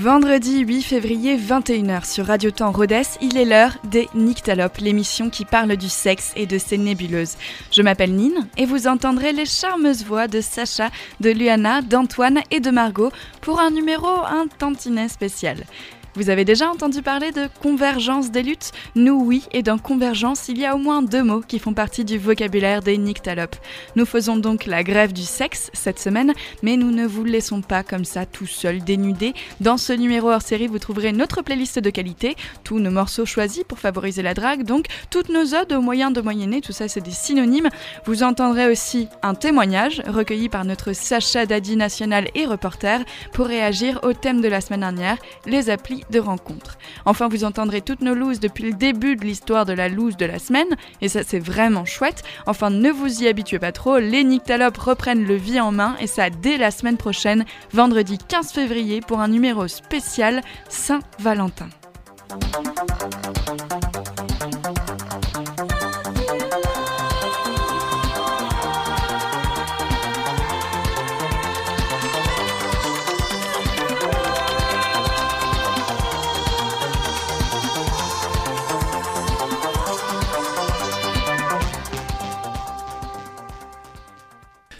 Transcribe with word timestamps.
Vendredi 0.00 0.60
8 0.60 0.80
février 0.80 1.36
21h 1.36 2.10
sur 2.10 2.24
Radio 2.24 2.50
Temps 2.50 2.72
Rhodes, 2.72 3.04
il 3.20 3.36
est 3.36 3.44
l'heure 3.44 3.76
des 3.84 4.08
Nyctalopes, 4.14 4.78
l'émission 4.78 5.28
qui 5.28 5.44
parle 5.44 5.76
du 5.76 5.90
sexe 5.90 6.32
et 6.36 6.46
de 6.46 6.56
ses 6.56 6.78
nébuleuses. 6.78 7.36
Je 7.70 7.82
m'appelle 7.82 8.14
Nine 8.14 8.48
et 8.56 8.64
vous 8.64 8.88
entendrez 8.88 9.34
les 9.34 9.44
charmeuses 9.44 10.06
voix 10.06 10.26
de 10.26 10.40
Sacha, 10.40 10.88
de 11.20 11.28
Luana, 11.28 11.82
d'Antoine 11.82 12.40
et 12.50 12.60
de 12.60 12.70
Margot 12.70 13.12
pour 13.42 13.60
un 13.60 13.70
numéro 13.70 14.08
un 14.08 14.46
tantinet 14.58 15.08
spécial. 15.08 15.66
Vous 16.14 16.28
avez 16.28 16.44
déjà 16.44 16.68
entendu 16.68 17.02
parler 17.02 17.30
de 17.30 17.48
convergence 17.62 18.32
des 18.32 18.42
luttes 18.42 18.72
Nous, 18.96 19.22
oui, 19.24 19.44
et 19.52 19.62
dans 19.62 19.78
convergence, 19.78 20.48
il 20.48 20.58
y 20.58 20.66
a 20.66 20.74
au 20.74 20.78
moins 20.78 21.02
deux 21.02 21.22
mots 21.22 21.40
qui 21.40 21.60
font 21.60 21.72
partie 21.72 22.04
du 22.04 22.18
vocabulaire 22.18 22.82
des 22.82 22.98
nyctalopes. 22.98 23.54
Nous 23.94 24.04
faisons 24.04 24.36
donc 24.36 24.66
la 24.66 24.82
grève 24.82 25.12
du 25.12 25.22
sexe 25.22 25.70
cette 25.72 26.00
semaine, 26.00 26.34
mais 26.64 26.76
nous 26.76 26.90
ne 26.90 27.06
vous 27.06 27.22
laissons 27.22 27.60
pas 27.60 27.84
comme 27.84 28.04
ça 28.04 28.26
tout 28.26 28.46
seul 28.46 28.82
dénudés. 28.82 29.34
Dans 29.60 29.76
ce 29.76 29.92
numéro 29.92 30.30
hors 30.30 30.42
série, 30.42 30.66
vous 30.66 30.80
trouverez 30.80 31.12
notre 31.12 31.42
playlist 31.42 31.78
de 31.78 31.90
qualité, 31.90 32.34
tous 32.64 32.80
nos 32.80 32.90
morceaux 32.90 33.24
choisis 33.24 33.62
pour 33.62 33.78
favoriser 33.78 34.22
la 34.22 34.34
drague, 34.34 34.64
donc 34.64 34.86
toutes 35.10 35.28
nos 35.28 35.54
odes 35.54 35.72
aux 35.72 35.80
moyens 35.80 36.12
de 36.12 36.20
moyenner, 36.20 36.60
tout 36.60 36.72
ça 36.72 36.88
c'est 36.88 37.00
des 37.00 37.12
synonymes. 37.12 37.68
Vous 38.04 38.24
entendrez 38.24 38.68
aussi 38.68 39.06
un 39.22 39.34
témoignage 39.34 40.02
recueilli 40.08 40.48
par 40.48 40.64
notre 40.64 40.92
Sacha 40.92 41.46
Dadi 41.46 41.76
national 41.76 42.28
et 42.34 42.46
reporter 42.46 43.04
pour 43.32 43.46
réagir 43.46 44.00
au 44.02 44.12
thème 44.12 44.40
de 44.40 44.48
la 44.48 44.60
semaine 44.60 44.80
dernière, 44.80 45.18
les 45.46 45.70
applis 45.70 45.99
de 46.10 46.18
rencontres. 46.18 46.78
Enfin, 47.04 47.28
vous 47.28 47.44
entendrez 47.44 47.80
toutes 47.80 48.00
nos 48.00 48.14
looses 48.14 48.40
depuis 48.40 48.64
le 48.64 48.72
début 48.72 49.16
de 49.16 49.24
l'histoire 49.24 49.66
de 49.66 49.72
la 49.72 49.88
loose 49.88 50.16
de 50.16 50.26
la 50.26 50.38
semaine, 50.38 50.76
et 51.00 51.08
ça 51.08 51.22
c'est 51.22 51.38
vraiment 51.38 51.84
chouette. 51.84 52.22
Enfin, 52.46 52.70
ne 52.70 52.90
vous 52.90 53.22
y 53.22 53.28
habituez 53.28 53.58
pas 53.58 53.72
trop, 53.72 53.98
les 53.98 54.24
nyctalopes 54.24 54.78
reprennent 54.78 55.26
le 55.26 55.36
vie 55.36 55.60
en 55.60 55.72
main, 55.72 55.96
et 56.00 56.06
ça 56.06 56.30
dès 56.30 56.56
la 56.56 56.70
semaine 56.70 56.96
prochaine, 56.96 57.44
vendredi 57.72 58.18
15 58.18 58.52
février, 58.52 59.00
pour 59.00 59.20
un 59.20 59.28
numéro 59.28 59.68
spécial 59.68 60.42
Saint-Valentin. 60.68 61.68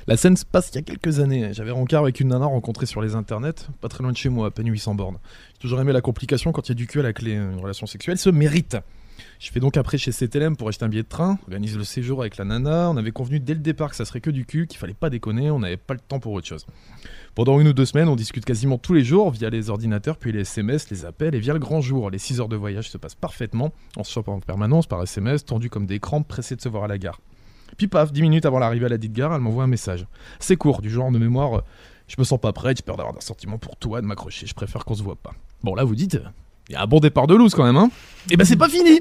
La 0.07 0.17
scène 0.17 0.37
se 0.37 0.45
passe 0.45 0.71
il 0.71 0.77
y 0.77 0.79
a 0.79 0.83
quelques 0.83 1.21
années. 1.21 1.53
J'avais 1.53 1.71
rencard 1.71 2.03
avec 2.03 2.21
une 2.21 2.29
nana 2.29 2.47
rencontrée 2.47 2.87
sur 2.87 3.03
les 3.03 3.15
internets, 3.15 3.69
pas 3.81 3.89
très 3.89 4.03
loin 4.03 4.13
de 4.13 4.17
chez 4.17 4.29
moi, 4.29 4.47
à 4.47 4.51
peine 4.51 4.67
800 4.67 4.95
bornes. 4.95 5.19
J'ai 5.55 5.61
toujours 5.61 5.81
aimé 5.81 5.93
la 5.93 6.01
complication 6.01 6.53
quand 6.53 6.69
il 6.69 6.71
y 6.71 6.73
a 6.73 6.75
du 6.75 6.87
cul 6.87 7.01
à 7.01 7.03
la 7.03 7.13
clé. 7.13 7.33
Une 7.33 7.61
relation 7.61 7.87
sexuelle 7.87 8.19
se 8.19 8.31
mérite. 8.31 8.77
Je 9.39 9.51
fais 9.51 9.61
donc 9.61 9.77
après 9.77 9.99
chez 9.99 10.13
CTLM 10.13 10.57
pour 10.57 10.69
acheter 10.69 10.85
un 10.85 10.89
billet 10.89 11.03
de 11.03 11.09
train, 11.09 11.39
organise 11.43 11.77
le 11.77 11.85
séjour 11.85 12.21
avec 12.21 12.39
la 12.39 12.45
nana. 12.45 12.91
On 12.91 12.97
avait 12.97 13.11
convenu 13.11 13.41
dès 13.41 13.55
le 13.55 13.61
départ 13.61 13.91
que 13.91 13.97
ça 13.97 14.05
serait 14.07 14.21
que 14.21 14.31
du 14.31 14.47
cul, 14.47 14.67
qu'il 14.67 14.79
fallait 14.79 14.95
pas 14.95 15.11
déconner, 15.11 15.51
on 15.51 15.59
n'avait 15.59 15.77
pas 15.77 15.95
le 15.95 16.01
temps 16.01 16.21
pour 16.21 16.33
autre 16.33 16.47
chose. 16.47 16.67
Pendant 17.35 17.61
une 17.61 17.69
ou 17.69 17.73
deux 17.73 17.85
semaines, 17.85 18.09
on 18.09 18.17
discute 18.17 18.45
quasiment 18.45 18.79
tous 18.79 18.95
les 18.95 19.05
jours 19.05 19.31
via 19.31 19.51
les 19.51 19.71
ordinateurs, 19.71 20.17
puis 20.17 20.33
les 20.33 20.41
SMS, 20.41 20.91
les 20.91 21.05
appels 21.05 21.35
et 21.35 21.39
via 21.39 21.53
le 21.53 21.59
grand 21.59 21.81
jour. 21.81 22.11
Les 22.11 22.19
6 22.19 22.41
heures 22.41 22.49
de 22.49 22.57
voyage 22.57 22.91
se 22.91 22.99
passent 22.99 23.15
parfaitement. 23.15 23.73
On 23.97 24.05
se 24.05 24.13
chope 24.13 24.29
en 24.29 24.41
permanence 24.41 24.87
par 24.87 25.03
SMS, 25.03 25.45
tendu 25.45 25.71
comme 25.71 25.87
des 25.87 26.01
crampes, 26.01 26.27
pressés 26.27 26.57
de 26.57 26.61
se 26.61 26.69
voir 26.69 26.85
à 26.85 26.89
la 26.89 26.99
gare. 26.99 27.21
Puis 27.77 27.89
paf, 27.89 28.13
10 28.13 28.23
minutes 28.23 28.47
avant 28.47 28.59
l'arrivée 28.59 28.87
à 28.87 28.89
la 28.89 28.97
elle 28.97 29.41
m'envoie 29.41 29.65
un 29.65 29.69
message. 29.69 30.07
C'est 30.39 30.57
court, 30.57 30.83
du 30.83 30.91
genre 30.91 31.11
de 31.11 31.19
mémoire 31.19 31.59
euh, 31.59 31.63
Je 32.09 32.17
me 32.19 32.25
sens 32.25 32.41
pas 32.41 32.53
prêt, 32.53 32.75
j'ai 32.77 32.83
peur 32.83 32.97
d'avoir 32.97 33.17
un 33.17 33.21
sentiment 33.21 33.59
pour 33.59 33.77
toi, 33.77 34.01
de 34.01 34.07
m'accrocher, 34.07 34.47
je 34.47 34.55
préfère 34.55 34.85
qu'on 34.85 34.95
se 34.95 35.03
voit 35.03 35.17
pas. 35.17 35.33
Bon, 35.63 35.75
là, 35.75 35.85
vous 35.85 35.95
dites 35.95 36.21
Il 36.69 36.73
y 36.73 36.77
a 36.77 36.83
un 36.83 36.87
bon 36.87 37.01
départ 37.01 37.27
de 37.27 37.35
loose 37.35 37.55
quand 37.55 37.65
même, 37.65 37.77
hein 37.77 37.91
Et 38.31 38.37
ben, 38.37 38.45
c'est 38.45 38.57
pas 38.57 38.69
fini 38.69 39.01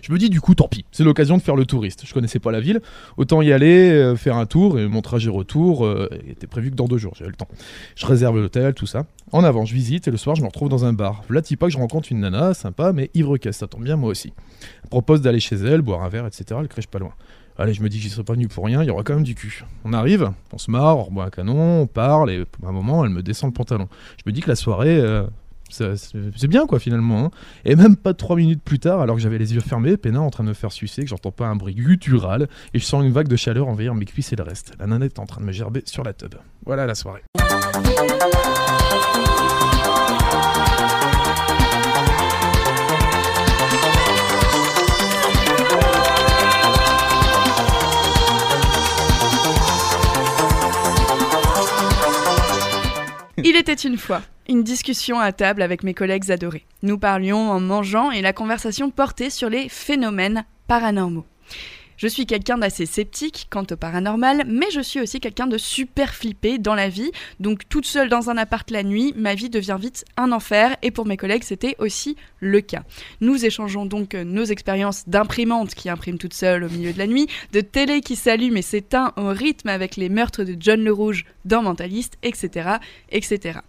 je 0.00 0.12
me 0.12 0.18
dis 0.18 0.30
du 0.30 0.40
coup 0.40 0.54
tant 0.54 0.68
pis, 0.68 0.84
c'est 0.90 1.04
l'occasion 1.04 1.36
de 1.36 1.42
faire 1.42 1.56
le 1.56 1.64
touriste. 1.64 2.04
Je 2.06 2.12
connaissais 2.12 2.38
pas 2.38 2.50
la 2.50 2.60
ville, 2.60 2.80
autant 3.16 3.42
y 3.42 3.52
aller, 3.52 3.90
euh, 3.90 4.16
faire 4.16 4.36
un 4.36 4.46
tour 4.46 4.78
et 4.78 4.86
mon 4.86 5.00
trajet 5.00 5.30
retour 5.30 5.86
euh, 5.86 6.08
était 6.28 6.46
prévu 6.46 6.70
que 6.70 6.76
dans 6.76 6.86
deux 6.86 6.98
jours, 6.98 7.14
j'avais 7.16 7.30
le 7.30 7.36
temps. 7.36 7.48
Je 7.94 8.06
réserve 8.06 8.38
l'hôtel, 8.38 8.74
tout 8.74 8.86
ça. 8.86 9.06
En 9.30 9.44
avant, 9.44 9.64
je 9.64 9.74
visite 9.74 10.08
et 10.08 10.10
le 10.10 10.16
soir 10.16 10.36
je 10.36 10.42
me 10.42 10.46
retrouve 10.46 10.68
dans 10.68 10.84
un 10.84 10.92
bar. 10.92 11.22
Là, 11.30 11.40
que 11.40 11.70
je 11.70 11.78
rencontre 11.78 12.10
une 12.10 12.20
nana, 12.20 12.54
sympa, 12.54 12.92
mais 12.92 13.10
ivre 13.14 13.36
caisse, 13.36 13.58
ça 13.58 13.66
tombe 13.66 13.84
bien 13.84 13.96
moi 13.96 14.10
aussi. 14.10 14.32
Elle 14.82 14.90
propose 14.90 15.20
d'aller 15.20 15.40
chez 15.40 15.56
elle, 15.56 15.82
boire 15.82 16.02
un 16.02 16.08
verre, 16.08 16.26
etc. 16.26 16.44
Elle 16.60 16.68
crèche 16.68 16.88
pas 16.88 16.98
loin. 16.98 17.12
Allez, 17.58 17.74
je 17.74 17.82
me 17.82 17.88
dis 17.88 17.98
que 17.98 18.02
j'y 18.02 18.10
serais 18.10 18.24
pas 18.24 18.32
venu 18.32 18.48
pour 18.48 18.64
rien, 18.64 18.82
il 18.82 18.86
y 18.86 18.90
aura 18.90 19.02
quand 19.02 19.14
même 19.14 19.24
du 19.24 19.34
cul. 19.34 19.64
On 19.84 19.92
arrive, 19.92 20.30
on 20.52 20.58
se 20.58 20.70
marre, 20.70 21.08
on 21.08 21.12
boit 21.12 21.24
un 21.24 21.30
canon, 21.30 21.82
on 21.82 21.86
parle, 21.86 22.30
et 22.30 22.44
à 22.64 22.68
un 22.68 22.72
moment, 22.72 23.04
elle 23.04 23.10
me 23.10 23.22
descend 23.22 23.50
le 23.50 23.54
pantalon. 23.54 23.88
Je 24.16 24.22
me 24.26 24.32
dis 24.32 24.40
que 24.40 24.48
la 24.48 24.56
soirée, 24.56 24.98
euh, 24.98 25.24
c'est 25.68 26.48
bien 26.48 26.66
quoi 26.66 26.78
finalement. 26.78 27.26
Hein. 27.26 27.30
Et 27.64 27.76
même 27.76 27.96
pas 27.96 28.14
trois 28.14 28.36
minutes 28.36 28.62
plus 28.62 28.78
tard, 28.78 29.00
alors 29.00 29.16
que 29.16 29.22
j'avais 29.22 29.38
les 29.38 29.54
yeux 29.54 29.60
fermés, 29.60 29.96
Pénin 29.96 30.20
en 30.20 30.30
train 30.30 30.44
de 30.44 30.48
me 30.48 30.54
faire 30.54 30.72
sucer, 30.72 31.02
que 31.02 31.08
j'entends 31.08 31.30
pas 31.30 31.46
un 31.46 31.56
bruit 31.56 31.74
guttural, 31.74 32.48
et 32.74 32.78
je 32.78 32.84
sens 32.84 33.04
une 33.04 33.12
vague 33.12 33.28
de 33.28 33.36
chaleur 33.36 33.68
envahir 33.68 33.94
mes 33.94 34.04
cuisses 34.04 34.32
et 34.32 34.36
le 34.36 34.42
reste. 34.42 34.74
La 34.78 34.86
nanette 34.86 35.14
est 35.14 35.20
en 35.20 35.26
train 35.26 35.40
de 35.40 35.46
me 35.46 35.52
gerber 35.52 35.82
sur 35.84 36.04
la 36.04 36.12
tube. 36.12 36.34
Voilà 36.64 36.86
la 36.86 36.94
soirée. 36.94 37.22
Il 53.44 53.56
était 53.56 53.72
une 53.74 53.98
fois 53.98 54.22
une 54.48 54.62
discussion 54.62 55.18
à 55.18 55.32
table 55.32 55.62
avec 55.62 55.82
mes 55.82 55.94
collègues 55.94 56.30
adorés. 56.30 56.66
Nous 56.82 56.98
parlions 56.98 57.50
en 57.50 57.60
mangeant 57.60 58.10
et 58.10 58.22
la 58.22 58.32
conversation 58.32 58.90
portait 58.90 59.30
sur 59.30 59.48
les 59.48 59.68
phénomènes 59.68 60.44
paranormaux. 60.66 61.26
Je 61.96 62.08
suis 62.08 62.26
quelqu'un 62.26 62.58
d'assez 62.58 62.86
sceptique 62.86 63.46
quant 63.50 63.66
au 63.70 63.76
paranormal, 63.76 64.44
mais 64.46 64.70
je 64.72 64.80
suis 64.80 65.00
aussi 65.00 65.20
quelqu'un 65.20 65.46
de 65.46 65.58
super 65.58 66.14
flippé 66.14 66.58
dans 66.58 66.74
la 66.74 66.88
vie. 66.88 67.10
Donc 67.40 67.68
toute 67.68 67.86
seule 67.86 68.08
dans 68.08 68.30
un 68.30 68.36
appart 68.36 68.68
la 68.70 68.82
nuit, 68.82 69.12
ma 69.16 69.34
vie 69.34 69.50
devient 69.50 69.76
vite 69.78 70.04
un 70.16 70.32
enfer 70.32 70.76
et 70.82 70.90
pour 70.90 71.06
mes 71.06 71.16
collègues 71.16 71.44
c'était 71.44 71.76
aussi 71.78 72.16
le 72.40 72.60
cas. 72.60 72.82
Nous 73.20 73.44
échangeons 73.44 73.86
donc 73.86 74.14
nos 74.14 74.44
expériences 74.44 75.08
d'imprimante 75.08 75.74
qui 75.74 75.88
imprime 75.88 76.18
toute 76.18 76.34
seule 76.34 76.64
au 76.64 76.68
milieu 76.68 76.92
de 76.92 76.98
la 76.98 77.06
nuit, 77.06 77.28
de 77.52 77.60
télé 77.60 78.00
qui 78.00 78.16
s'allume 78.16 78.56
et 78.56 78.62
s'éteint 78.62 79.12
au 79.16 79.28
rythme 79.28 79.68
avec 79.68 79.96
les 79.96 80.08
meurtres 80.08 80.44
de 80.44 80.56
John 80.58 80.82
le 80.82 80.92
Rouge 80.92 81.24
dans 81.44 81.62
Mentaliste, 81.62 82.18
etc., 82.22 82.76
etc. 83.10 83.60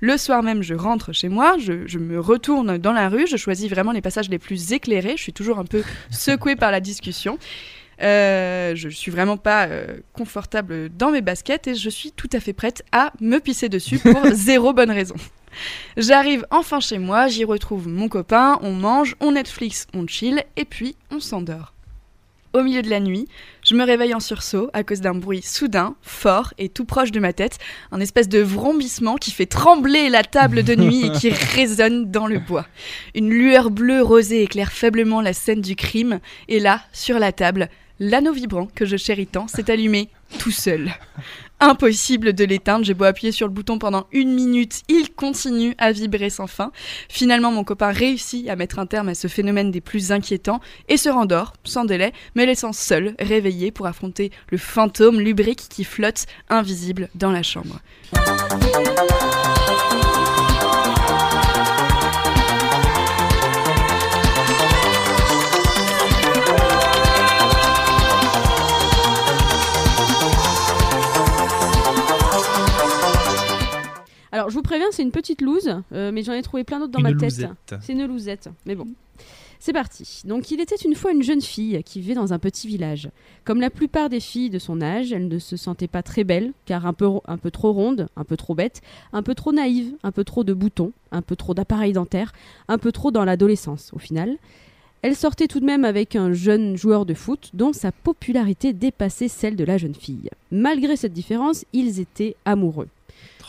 Le 0.00 0.16
soir 0.16 0.42
même, 0.42 0.62
je 0.62 0.74
rentre 0.74 1.12
chez 1.12 1.28
moi, 1.28 1.56
je, 1.58 1.86
je 1.86 1.98
me 1.98 2.20
retourne 2.20 2.78
dans 2.78 2.92
la 2.92 3.08
rue, 3.08 3.26
je 3.26 3.36
choisis 3.36 3.70
vraiment 3.70 3.92
les 3.92 4.02
passages 4.02 4.28
les 4.28 4.38
plus 4.38 4.72
éclairés, 4.72 5.16
je 5.16 5.22
suis 5.22 5.32
toujours 5.32 5.58
un 5.58 5.64
peu 5.64 5.82
secouée 6.10 6.56
par 6.56 6.70
la 6.70 6.80
discussion. 6.80 7.38
Euh, 8.02 8.74
je 8.74 8.88
suis 8.88 9.10
vraiment 9.10 9.36
pas 9.36 9.66
euh, 9.66 9.98
confortable 10.12 10.88
dans 10.88 11.10
mes 11.10 11.20
baskets 11.20 11.68
et 11.68 11.74
je 11.74 11.88
suis 11.88 12.10
tout 12.12 12.30
à 12.32 12.40
fait 12.40 12.52
prête 12.52 12.84
à 12.90 13.12
me 13.20 13.38
pisser 13.38 13.68
dessus 13.68 13.98
pour 13.98 14.20
zéro 14.32 14.72
bonne 14.72 14.90
raison. 14.90 15.14
J'arrive 15.96 16.46
enfin 16.50 16.80
chez 16.80 16.98
moi, 16.98 17.28
j'y 17.28 17.44
retrouve 17.44 17.86
mon 17.86 18.08
copain, 18.08 18.58
on 18.62 18.72
mange, 18.72 19.14
on 19.20 19.32
Netflix, 19.32 19.86
on 19.94 20.06
chill 20.06 20.42
et 20.56 20.64
puis 20.64 20.96
on 21.10 21.20
s'endort. 21.20 21.74
Au 22.54 22.62
milieu 22.62 22.82
de 22.82 22.90
la 22.90 23.00
nuit, 23.00 23.28
je 23.64 23.74
me 23.74 23.82
réveille 23.82 24.12
en 24.12 24.20
sursaut 24.20 24.68
à 24.74 24.84
cause 24.84 25.00
d'un 25.00 25.14
bruit 25.14 25.40
soudain, 25.40 25.94
fort 26.02 26.52
et 26.58 26.68
tout 26.68 26.84
proche 26.84 27.10
de 27.10 27.18
ma 27.18 27.32
tête, 27.32 27.58
un 27.92 28.00
espèce 28.00 28.28
de 28.28 28.40
vrombissement 28.40 29.16
qui 29.16 29.30
fait 29.30 29.46
trembler 29.46 30.10
la 30.10 30.22
table 30.22 30.62
de 30.62 30.74
nuit 30.74 31.06
et 31.06 31.12
qui 31.12 31.30
résonne 31.54 32.10
dans 32.10 32.26
le 32.26 32.38
bois. 32.38 32.66
Une 33.14 33.30
lueur 33.30 33.70
bleue 33.70 34.02
rosée 34.02 34.42
éclaire 34.42 34.70
faiblement 34.70 35.22
la 35.22 35.32
scène 35.32 35.62
du 35.62 35.76
crime, 35.76 36.20
et 36.48 36.60
là, 36.60 36.82
sur 36.92 37.18
la 37.18 37.32
table, 37.32 37.70
l'anneau 38.00 38.32
vibrant 38.32 38.66
que 38.66 38.84
je 38.84 38.96
chéris 38.96 39.26
tant 39.26 39.48
s'est 39.48 39.70
allumé 39.70 40.08
tout 40.38 40.50
seul. 40.50 40.92
Impossible 41.60 42.32
de 42.32 42.44
l'éteindre, 42.44 42.84
j'ai 42.84 42.94
beau 42.94 43.04
appuyer 43.04 43.30
sur 43.30 43.46
le 43.46 43.52
bouton 43.52 43.78
pendant 43.78 44.06
une 44.10 44.34
minute, 44.34 44.82
il 44.88 45.14
continue 45.14 45.74
à 45.78 45.92
vibrer 45.92 46.28
sans 46.28 46.48
fin. 46.48 46.72
Finalement, 47.08 47.52
mon 47.52 47.62
copain 47.62 47.92
réussit 47.92 48.48
à 48.48 48.56
mettre 48.56 48.80
un 48.80 48.86
terme 48.86 49.08
à 49.08 49.14
ce 49.14 49.28
phénomène 49.28 49.70
des 49.70 49.80
plus 49.80 50.10
inquiétants 50.10 50.60
et 50.88 50.96
se 50.96 51.08
rendort, 51.08 51.52
sans 51.62 51.84
délai, 51.84 52.12
me 52.34 52.44
laissant 52.44 52.72
seul, 52.72 53.14
réveillé 53.20 53.70
pour 53.70 53.86
affronter 53.86 54.32
le 54.50 54.58
fantôme 54.58 55.20
lubrique 55.20 55.68
qui 55.68 55.84
flotte, 55.84 56.26
invisible, 56.48 57.08
dans 57.14 57.30
la 57.30 57.44
chambre. 57.44 57.80
Vous 74.48 74.62
préviens, 74.62 74.86
c'est 74.90 75.02
une 75.02 75.10
petite 75.10 75.40
loose, 75.40 75.76
euh, 75.92 76.12
mais 76.12 76.22
j'en 76.22 76.32
ai 76.32 76.42
trouvé 76.42 76.64
plein 76.64 76.78
d'autres 76.78 76.92
dans 76.92 76.98
Une 76.98 77.14
ma 77.14 77.20
tête. 77.20 77.46
C'est 77.80 77.92
une 77.92 78.06
lousette, 78.06 78.48
mais 78.66 78.74
bon. 78.74 78.86
C'est 79.64 79.72
parti. 79.72 80.22
Donc, 80.24 80.50
il 80.50 80.60
était 80.60 80.74
une 80.74 80.96
fois 80.96 81.12
une 81.12 81.22
jeune 81.22 81.40
fille 81.40 81.80
qui 81.84 82.00
vivait 82.00 82.14
dans 82.14 82.32
un 82.32 82.40
petit 82.40 82.66
village. 82.66 83.10
Comme 83.44 83.60
la 83.60 83.70
plupart 83.70 84.08
des 84.08 84.18
filles 84.18 84.50
de 84.50 84.58
son 84.58 84.82
âge, 84.82 85.12
elle 85.12 85.28
ne 85.28 85.38
se 85.38 85.56
sentait 85.56 85.86
pas 85.86 86.02
très 86.02 86.24
belle, 86.24 86.52
car 86.66 86.84
un 86.84 86.92
peu, 86.92 87.06
un 87.26 87.36
peu 87.36 87.52
trop 87.52 87.70
ronde, 87.72 88.08
un 88.16 88.24
peu 88.24 88.36
trop 88.36 88.56
bête, 88.56 88.80
un 89.12 89.22
peu 89.22 89.36
trop 89.36 89.52
naïve, 89.52 89.94
un 90.02 90.10
peu 90.10 90.24
trop 90.24 90.42
de 90.42 90.52
boutons, 90.52 90.90
un 91.12 91.22
peu 91.22 91.36
trop 91.36 91.54
d'appareils 91.54 91.92
dentaires, 91.92 92.32
un 92.66 92.78
peu 92.78 92.90
trop 92.90 93.12
dans 93.12 93.24
l'adolescence, 93.24 93.90
au 93.92 94.00
final. 94.00 94.36
Elle 95.02 95.14
sortait 95.14 95.46
tout 95.46 95.60
de 95.60 95.64
même 95.64 95.84
avec 95.84 96.16
un 96.16 96.32
jeune 96.32 96.76
joueur 96.76 97.06
de 97.06 97.14
foot 97.14 97.50
dont 97.54 97.72
sa 97.72 97.92
popularité 97.92 98.72
dépassait 98.72 99.28
celle 99.28 99.54
de 99.54 99.64
la 99.64 99.78
jeune 99.78 99.94
fille. 99.94 100.28
Malgré 100.50 100.96
cette 100.96 101.12
différence, 101.12 101.64
ils 101.72 102.00
étaient 102.00 102.34
amoureux. 102.44 102.88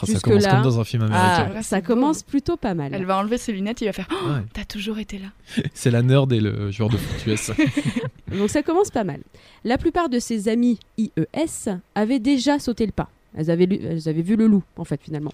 Oh, 0.02 0.06
ça 0.06 0.20
commence 0.20 0.44
là- 0.44 0.52
comme 0.52 0.62
dans 0.64 0.80
un 0.80 0.84
film 0.84 1.08
Ah, 1.12 1.36
américain. 1.36 1.62
ça 1.62 1.82
commence 1.82 2.24
plutôt 2.24 2.58
pas 2.58 2.74
mal. 2.74 2.94
Elle 2.94 3.06
va 3.06 3.18
enlever 3.18 3.38
ses 3.38 3.52
lunettes, 3.54 3.82
il 3.82 3.86
va 3.86 3.94
faire 3.94 4.08
Oh, 4.12 4.30
Ouais. 4.30 4.42
T'as 4.54 4.66
toujours 4.66 4.98
été 5.00 5.20
là. 5.20 5.28
C'est 5.74 5.92
la 5.92 6.02
nerd 6.02 6.32
et 6.34 6.40
le 6.40 6.72
joueur 6.72 6.90
de 6.90 6.98
foot 6.98 7.26
US. 7.28 7.52
Donc 8.38 8.50
ça 8.50 8.64
commence 8.64 8.90
pas 8.90 9.04
mal. 9.04 9.22
La 9.64 9.78
plupart 9.78 10.10
de 10.10 10.20
ses 10.20 10.48
amis 10.50 10.80
IES 10.98 11.78
avaient 11.96 12.20
déjà 12.20 12.60
sauté 12.60 12.86
le 12.86 12.92
pas. 12.92 13.10
Elles 13.36 13.50
avaient, 13.52 13.66
lu- 13.66 13.80
elles 13.84 14.08
avaient 14.10 14.22
vu 14.22 14.36
le 14.36 14.48
loup, 14.48 14.64
en 14.78 14.84
fait, 14.86 15.02
finalement. 15.04 15.34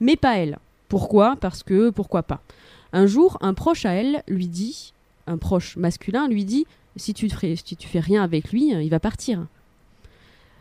Mais 0.00 0.16
pas 0.16 0.36
elle. 0.38 0.58
Pourquoi? 0.88 1.36
Parce 1.40 1.62
que 1.62 1.90
pourquoi 1.90 2.22
pas. 2.22 2.40
Un 2.92 3.06
jour, 3.06 3.38
un 3.40 3.54
proche 3.54 3.84
à 3.86 3.92
elle 3.92 4.22
lui 4.26 4.48
dit, 4.48 4.92
un 5.28 5.38
proche 5.38 5.76
masculin 5.76 6.26
lui 6.28 6.44
dit, 6.44 6.66
si 6.96 7.14
tu, 7.14 7.28
ferais, 7.30 7.54
si 7.56 7.76
tu 7.76 7.86
fais 7.86 8.00
rien 8.00 8.22
avec 8.24 8.50
lui, 8.50 8.70
il 8.72 8.88
va 8.90 8.98
partir. 8.98 9.46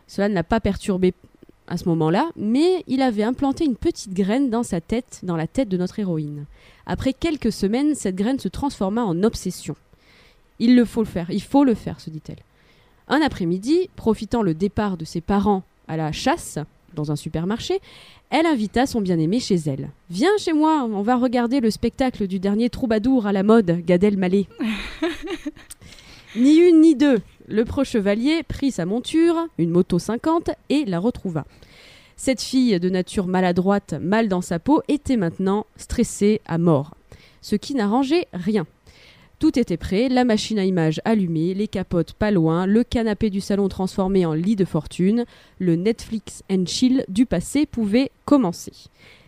Cela 0.07 0.29
ne 0.29 0.33
l'a 0.35 0.43
pas 0.43 0.59
perturbé 0.59 1.13
à 1.69 1.77
ce 1.77 1.87
moment-là, 1.87 2.29
mais 2.35 2.83
il 2.87 3.01
avait 3.01 3.23
implanté 3.23 3.63
une 3.63 3.75
petite 3.75 4.13
graine 4.13 4.49
dans 4.49 4.63
sa 4.63 4.81
tête, 4.81 5.19
dans 5.23 5.37
la 5.37 5.47
tête 5.47 5.69
de 5.69 5.77
notre 5.77 5.99
héroïne. 5.99 6.45
Après 6.85 7.13
quelques 7.13 7.51
semaines, 7.51 7.95
cette 7.95 8.15
graine 8.15 8.39
se 8.39 8.47
transforma 8.47 9.03
en 9.03 9.23
obsession. 9.23 9.75
Il 10.57 10.75
le 10.75 10.83
faut 10.83 11.01
le 11.01 11.07
faire, 11.07 11.29
il 11.29 11.41
faut 11.41 11.63
le 11.63 11.75
faire, 11.75 11.99
se 11.99 12.09
dit-elle. 12.09 12.43
Un 13.07 13.21
après-midi, 13.21 13.89
profitant 13.95 14.41
le 14.41 14.53
départ 14.53 14.97
de 14.97 15.05
ses 15.05 15.21
parents 15.21 15.63
à 15.87 15.95
la 15.95 16.11
chasse 16.11 16.57
dans 16.95 17.11
un 17.11 17.15
supermarché, 17.15 17.79
elle 18.31 18.47
invita 18.47 18.87
son 18.87 19.01
bien-aimé 19.01 19.39
chez 19.39 19.55
elle. 19.55 19.89
Viens 20.09 20.35
chez 20.39 20.53
moi, 20.53 20.87
on 20.91 21.01
va 21.03 21.15
regarder 21.15 21.59
le 21.59 21.71
spectacle 21.71 22.27
du 22.27 22.39
dernier 22.39 22.69
troubadour 22.69 23.27
à 23.27 23.31
la 23.31 23.43
mode, 23.43 23.83
Gad 23.85 24.03
Elmaleh. 24.03 24.47
ni 26.35 26.55
une 26.57 26.81
ni 26.81 26.95
deux, 26.95 27.21
le 27.49 27.65
pro-chevalier 27.65 28.43
prit 28.43 28.71
sa 28.71 28.85
monture, 28.85 29.47
une 29.57 29.71
moto 29.71 29.99
50, 29.99 30.51
et 30.69 30.85
la 30.85 30.99
retrouva. 30.99 31.45
Cette 32.15 32.41
fille 32.41 32.79
de 32.79 32.89
nature 32.89 33.27
maladroite, 33.27 33.93
mal 33.99 34.27
dans 34.27 34.41
sa 34.41 34.59
peau, 34.59 34.81
était 34.87 35.17
maintenant 35.17 35.65
stressée 35.75 36.41
à 36.45 36.57
mort, 36.57 36.95
ce 37.41 37.55
qui 37.55 37.73
n'arrangeait 37.73 38.27
rien. 38.33 38.67
Tout 39.39 39.57
était 39.57 39.77
prêt, 39.77 40.09
la 40.09 40.25
machine 40.25 40.59
à 40.59 40.65
images 40.65 40.99
allumée, 41.05 41.53
les 41.53 41.69
capotes 41.69 42.11
pas 42.11 42.29
loin, 42.29 42.65
le 42.65 42.83
canapé 42.83 43.29
du 43.29 43.39
salon 43.39 43.69
transformé 43.69 44.25
en 44.25 44.33
lit 44.33 44.57
de 44.57 44.65
fortune, 44.65 45.25
le 45.59 45.77
Netflix 45.77 46.43
and 46.51 46.65
chill 46.65 47.05
du 47.07 47.25
passé 47.25 47.65
pouvait 47.65 48.11
commencer. 48.25 48.73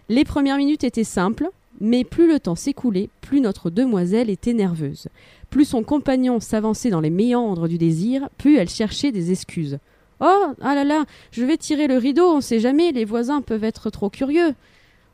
Les 0.09 0.25
premières 0.25 0.57
minutes 0.57 0.83
étaient 0.83 1.05
simples, 1.05 1.49
mais 1.79 2.03
plus 2.03 2.27
le 2.27 2.41
temps 2.41 2.55
s'écoulait, 2.55 3.09
plus 3.21 3.39
notre 3.39 3.69
demoiselle 3.69 4.29
était 4.29 4.53
nerveuse. 4.53 5.07
Plus 5.51 5.65
son 5.65 5.83
compagnon 5.83 6.39
s'avançait 6.39 6.89
dans 6.89 7.01
les 7.01 7.09
méandres 7.09 7.67
du 7.67 7.77
désir, 7.77 8.29
plus 8.37 8.55
elle 8.55 8.69
cherchait 8.69 9.11
des 9.11 9.31
excuses. 9.31 9.79
Oh, 10.21 10.53
ah 10.61 10.75
là 10.75 10.85
là, 10.85 11.03
je 11.31 11.43
vais 11.43 11.57
tirer 11.57 11.87
le 11.87 11.97
rideau, 11.97 12.25
on 12.31 12.41
sait 12.41 12.61
jamais, 12.61 12.93
les 12.93 13.03
voisins 13.03 13.41
peuvent 13.41 13.65
être 13.65 13.89
trop 13.89 14.09
curieux. 14.09 14.55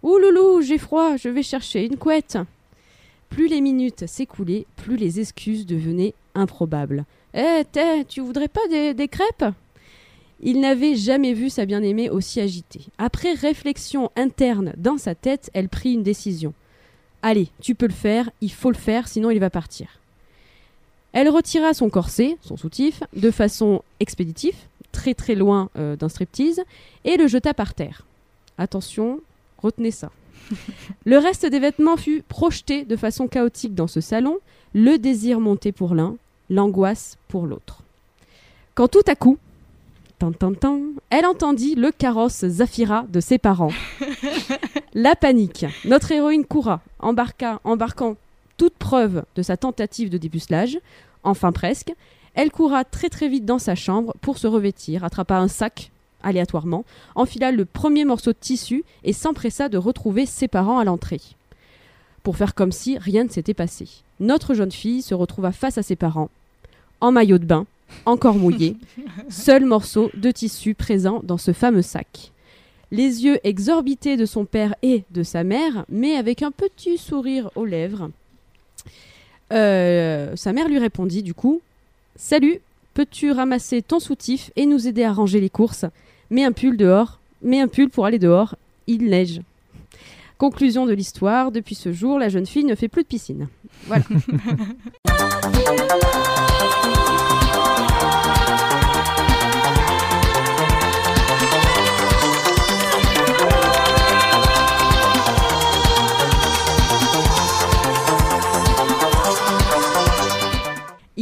Ouh 0.03 0.17
loulou, 0.19 0.61
j'ai 0.61 0.77
froid, 0.77 1.17
je 1.17 1.27
vais 1.27 1.41
chercher 1.41 1.85
une 1.85 1.97
couette. 1.97 2.37
Plus 3.29 3.47
les 3.47 3.61
minutes 3.61 4.05
s'écoulaient, 4.05 4.67
plus 4.75 4.95
les 4.95 5.19
excuses 5.19 5.65
devenaient 5.65 6.13
improbables. 6.35 7.05
Eh, 7.33 7.63
t'es, 7.71 8.05
tu 8.05 8.21
voudrais 8.21 8.47
pas 8.47 8.65
des, 8.69 8.93
des 8.93 9.07
crêpes? 9.07 9.55
Il 10.39 10.59
n'avait 10.59 10.95
jamais 10.95 11.33
vu 11.33 11.49
sa 11.49 11.65
bien-aimée 11.65 12.11
aussi 12.11 12.39
agitée. 12.39 12.85
Après 12.99 13.33
réflexion 13.33 14.11
interne 14.15 14.73
dans 14.77 14.99
sa 14.99 15.15
tête, 15.15 15.49
elle 15.55 15.67
prit 15.67 15.93
une 15.93 16.03
décision. 16.03 16.53
Allez, 17.23 17.47
tu 17.59 17.73
peux 17.73 17.87
le 17.87 17.91
faire, 17.93 18.29
il 18.41 18.51
faut 18.51 18.69
le 18.69 18.77
faire, 18.77 19.07
sinon 19.07 19.31
il 19.31 19.39
va 19.39 19.49
partir. 19.49 19.87
Elle 21.13 21.29
retira 21.29 21.73
son 21.73 21.89
corset, 21.89 22.37
son 22.41 22.57
soutif, 22.57 23.01
de 23.15 23.31
façon 23.31 23.81
expéditive, 23.99 24.55
très 24.91 25.13
très 25.13 25.35
loin 25.35 25.69
euh, 25.77 25.95
d'un 25.95 26.09
striptease, 26.09 26.61
et 27.05 27.17
le 27.17 27.27
jeta 27.27 27.53
par 27.53 27.73
terre. 27.73 28.03
Attention, 28.57 29.21
retenez 29.57 29.91
ça. 29.91 30.11
Le 31.05 31.17
reste 31.17 31.45
des 31.45 31.59
vêtements 31.59 31.97
fut 31.97 32.23
projeté 32.27 32.85
de 32.85 32.95
façon 32.95 33.27
chaotique 33.27 33.75
dans 33.75 33.87
ce 33.87 34.01
salon, 34.01 34.37
le 34.73 34.97
désir 34.97 35.39
monté 35.39 35.71
pour 35.71 35.93
l'un, 35.93 36.15
l'angoisse 36.49 37.17
pour 37.27 37.45
l'autre. 37.47 37.81
Quand 38.75 38.87
tout 38.87 39.03
à 39.07 39.15
coup, 39.15 39.37
tan, 40.19 40.31
tan, 40.31 40.53
tan, 40.53 40.79
elle 41.09 41.25
entendit 41.25 41.75
le 41.75 41.91
carrosse 41.91 42.45
Zafira 42.45 43.05
de 43.09 43.19
ses 43.19 43.37
parents. 43.37 43.73
La 44.93 45.15
panique. 45.15 45.65
Notre 45.85 46.11
héroïne 46.11 46.45
coura, 46.45 46.81
embarqua, 46.99 47.59
embarquant 47.63 48.15
toute 48.57 48.73
preuve 48.73 49.23
de 49.35 49.41
sa 49.41 49.57
tentative 49.57 50.09
de 50.09 50.17
dépucelage, 50.17 50.79
enfin 51.23 51.51
presque. 51.51 51.93
Elle 52.33 52.51
coura 52.51 52.83
très 52.83 53.09
très 53.09 53.29
vite 53.29 53.45
dans 53.45 53.59
sa 53.59 53.75
chambre 53.75 54.13
pour 54.21 54.37
se 54.37 54.47
revêtir, 54.47 55.03
attrapa 55.03 55.37
un 55.37 55.47
sac 55.47 55.91
aléatoirement, 56.23 56.85
enfila 57.15 57.51
le 57.51 57.65
premier 57.65 58.05
morceau 58.05 58.31
de 58.31 58.37
tissu 58.39 58.83
et 59.03 59.13
s'empressa 59.13 59.69
de 59.69 59.77
retrouver 59.77 60.25
ses 60.25 60.47
parents 60.47 60.79
à 60.79 60.83
l'entrée. 60.83 61.21
Pour 62.23 62.37
faire 62.37 62.55
comme 62.55 62.71
si 62.71 62.97
rien 62.97 63.23
ne 63.23 63.29
s'était 63.29 63.53
passé. 63.53 63.87
Notre 64.19 64.53
jeune 64.53 64.71
fille 64.71 65.01
se 65.01 65.13
retrouva 65.13 65.51
face 65.51 65.77
à 65.77 65.83
ses 65.83 65.95
parents, 65.95 66.29
en 67.01 67.11
maillot 67.11 67.37
de 67.37 67.45
bain, 67.45 67.65
encore 68.05 68.35
mouillé, 68.35 68.75
seul 69.29 69.65
morceau 69.65 70.11
de 70.15 70.31
tissu 70.31 70.73
présent 70.73 71.21
dans 71.23 71.37
ce 71.37 71.53
fameux 71.53 71.81
sac. 71.81 72.31
Les 72.91 73.25
yeux 73.25 73.39
exorbités 73.43 74.17
de 74.17 74.25
son 74.25 74.45
père 74.45 74.73
et 74.81 75.03
de 75.11 75.23
sa 75.23 75.43
mère, 75.43 75.85
mais 75.89 76.15
avec 76.15 76.41
un 76.41 76.51
petit 76.51 76.97
sourire 76.97 77.51
aux 77.55 77.65
lèvres. 77.65 78.09
Euh, 79.53 80.35
sa 80.35 80.53
mère 80.53 80.67
lui 80.67 80.79
répondit 80.79 81.23
du 81.23 81.33
coup 81.33 81.61
Salut, 82.15 82.59
peux-tu 82.93 83.31
ramasser 83.31 83.81
ton 83.81 83.99
soutif 83.99 84.51
et 84.55 84.65
nous 84.65 84.87
aider 84.87 85.03
à 85.03 85.13
ranger 85.13 85.39
les 85.39 85.49
courses? 85.49 85.85
Mets 86.29 86.43
un 86.43 86.51
pull 86.51 86.77
dehors, 86.77 87.19
mets 87.41 87.61
un 87.61 87.67
pull 87.67 87.89
pour 87.89 88.05
aller 88.05 88.19
dehors, 88.19 88.55
il 88.87 89.05
neige. 89.05 89.41
Conclusion 90.37 90.85
de 90.85 90.93
l'histoire, 90.93 91.51
depuis 91.51 91.75
ce 91.75 91.91
jour, 91.91 92.19
la 92.19 92.29
jeune 92.29 92.45
fille 92.45 92.65
ne 92.65 92.75
fait 92.75 92.87
plus 92.87 93.03
de 93.03 93.07
piscine. 93.07 93.47
Voilà. 93.87 94.03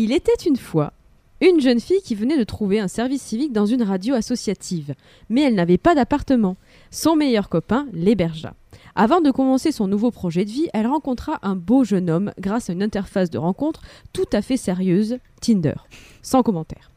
Il 0.05 0.11
était 0.11 0.45
une 0.45 0.55
fois 0.55 0.93
une 1.41 1.59
jeune 1.59 1.79
fille 1.79 2.03
qui 2.03 2.13
venait 2.13 2.37
de 2.37 2.43
trouver 2.43 2.79
un 2.79 2.87
service 2.87 3.23
civique 3.23 3.51
dans 3.51 3.65
une 3.65 3.81
radio 3.81 4.13
associative, 4.13 4.93
mais 5.29 5.41
elle 5.41 5.55
n'avait 5.55 5.79
pas 5.79 5.95
d'appartement. 5.95 6.57
Son 6.91 7.15
meilleur 7.15 7.49
copain 7.49 7.87
l'hébergea. 7.91 8.53
Avant 8.93 9.19
de 9.19 9.31
commencer 9.31 9.71
son 9.71 9.87
nouveau 9.87 10.11
projet 10.11 10.45
de 10.45 10.51
vie, 10.51 10.69
elle 10.75 10.85
rencontra 10.85 11.39
un 11.41 11.55
beau 11.55 11.83
jeune 11.83 12.11
homme 12.11 12.31
grâce 12.39 12.69
à 12.69 12.73
une 12.73 12.83
interface 12.83 13.31
de 13.31 13.39
rencontre 13.39 13.81
tout 14.13 14.27
à 14.31 14.43
fait 14.43 14.57
sérieuse, 14.57 15.17
Tinder. 15.41 15.73
Sans 16.21 16.43
commentaire. 16.43 16.91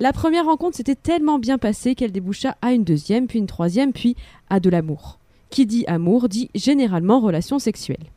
La 0.00 0.12
première 0.12 0.46
rencontre 0.46 0.76
s'était 0.76 0.96
tellement 0.96 1.38
bien 1.38 1.56
passée 1.56 1.94
qu'elle 1.94 2.10
déboucha 2.10 2.56
à 2.62 2.72
une 2.72 2.82
deuxième, 2.82 3.28
puis 3.28 3.38
une 3.38 3.46
troisième, 3.46 3.92
puis 3.92 4.16
à 4.50 4.58
de 4.58 4.70
l'amour. 4.70 5.20
Qui 5.50 5.66
dit 5.66 5.84
amour 5.86 6.28
dit 6.28 6.50
généralement 6.56 7.20
relation 7.20 7.60
sexuelle. 7.60 8.10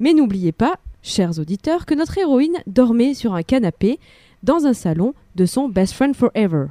Mais 0.00 0.12
n'oubliez 0.12 0.52
pas, 0.52 0.78
chers 1.02 1.38
auditeurs, 1.38 1.86
que 1.86 1.94
notre 1.94 2.18
héroïne 2.18 2.62
dormait 2.66 3.14
sur 3.14 3.34
un 3.34 3.42
canapé 3.42 3.98
dans 4.42 4.66
un 4.66 4.74
salon 4.74 5.14
de 5.34 5.46
son 5.46 5.68
best 5.68 5.94
friend 5.94 6.14
forever. 6.14 6.66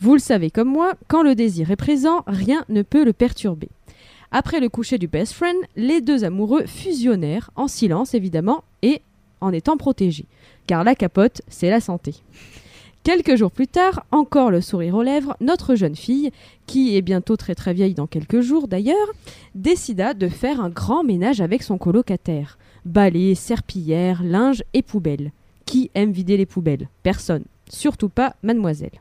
Vous 0.00 0.12
le 0.12 0.20
savez 0.20 0.50
comme 0.50 0.68
moi, 0.68 0.94
quand 1.08 1.22
le 1.22 1.34
désir 1.34 1.70
est 1.70 1.76
présent, 1.76 2.22
rien 2.26 2.64
ne 2.68 2.82
peut 2.82 3.04
le 3.04 3.12
perturber. 3.12 3.68
Après 4.30 4.60
le 4.60 4.68
coucher 4.68 4.98
du 4.98 5.06
best 5.06 5.32
friend, 5.32 5.56
les 5.76 6.00
deux 6.00 6.24
amoureux 6.24 6.66
fusionnèrent, 6.66 7.50
en 7.56 7.68
silence 7.68 8.14
évidemment, 8.14 8.64
et 8.82 9.00
en 9.40 9.52
étant 9.52 9.76
protégés. 9.76 10.26
Car 10.66 10.84
la 10.84 10.94
capote, 10.94 11.42
c'est 11.48 11.70
la 11.70 11.80
santé. 11.80 12.16
Quelques 13.06 13.36
jours 13.36 13.52
plus 13.52 13.68
tard, 13.68 14.04
encore 14.10 14.50
le 14.50 14.60
sourire 14.60 14.96
aux 14.96 15.02
lèvres, 15.04 15.36
notre 15.40 15.76
jeune 15.76 15.94
fille, 15.94 16.32
qui 16.66 16.96
est 16.96 17.02
bientôt 17.02 17.36
très 17.36 17.54
très 17.54 17.72
vieille 17.72 17.94
dans 17.94 18.08
quelques 18.08 18.40
jours 18.40 18.66
d'ailleurs, 18.66 19.06
décida 19.54 20.12
de 20.12 20.26
faire 20.26 20.60
un 20.60 20.70
grand 20.70 21.04
ménage 21.04 21.40
avec 21.40 21.62
son 21.62 21.78
colocataire. 21.78 22.58
Balai, 22.84 23.36
serpillière, 23.36 24.24
linge 24.24 24.64
et 24.74 24.82
poubelle. 24.82 25.30
Qui 25.66 25.92
aime 25.94 26.10
vider 26.10 26.36
les 26.36 26.46
poubelles? 26.46 26.88
Personne. 27.04 27.44
Surtout 27.68 28.08
pas 28.08 28.34
mademoiselle. 28.42 29.00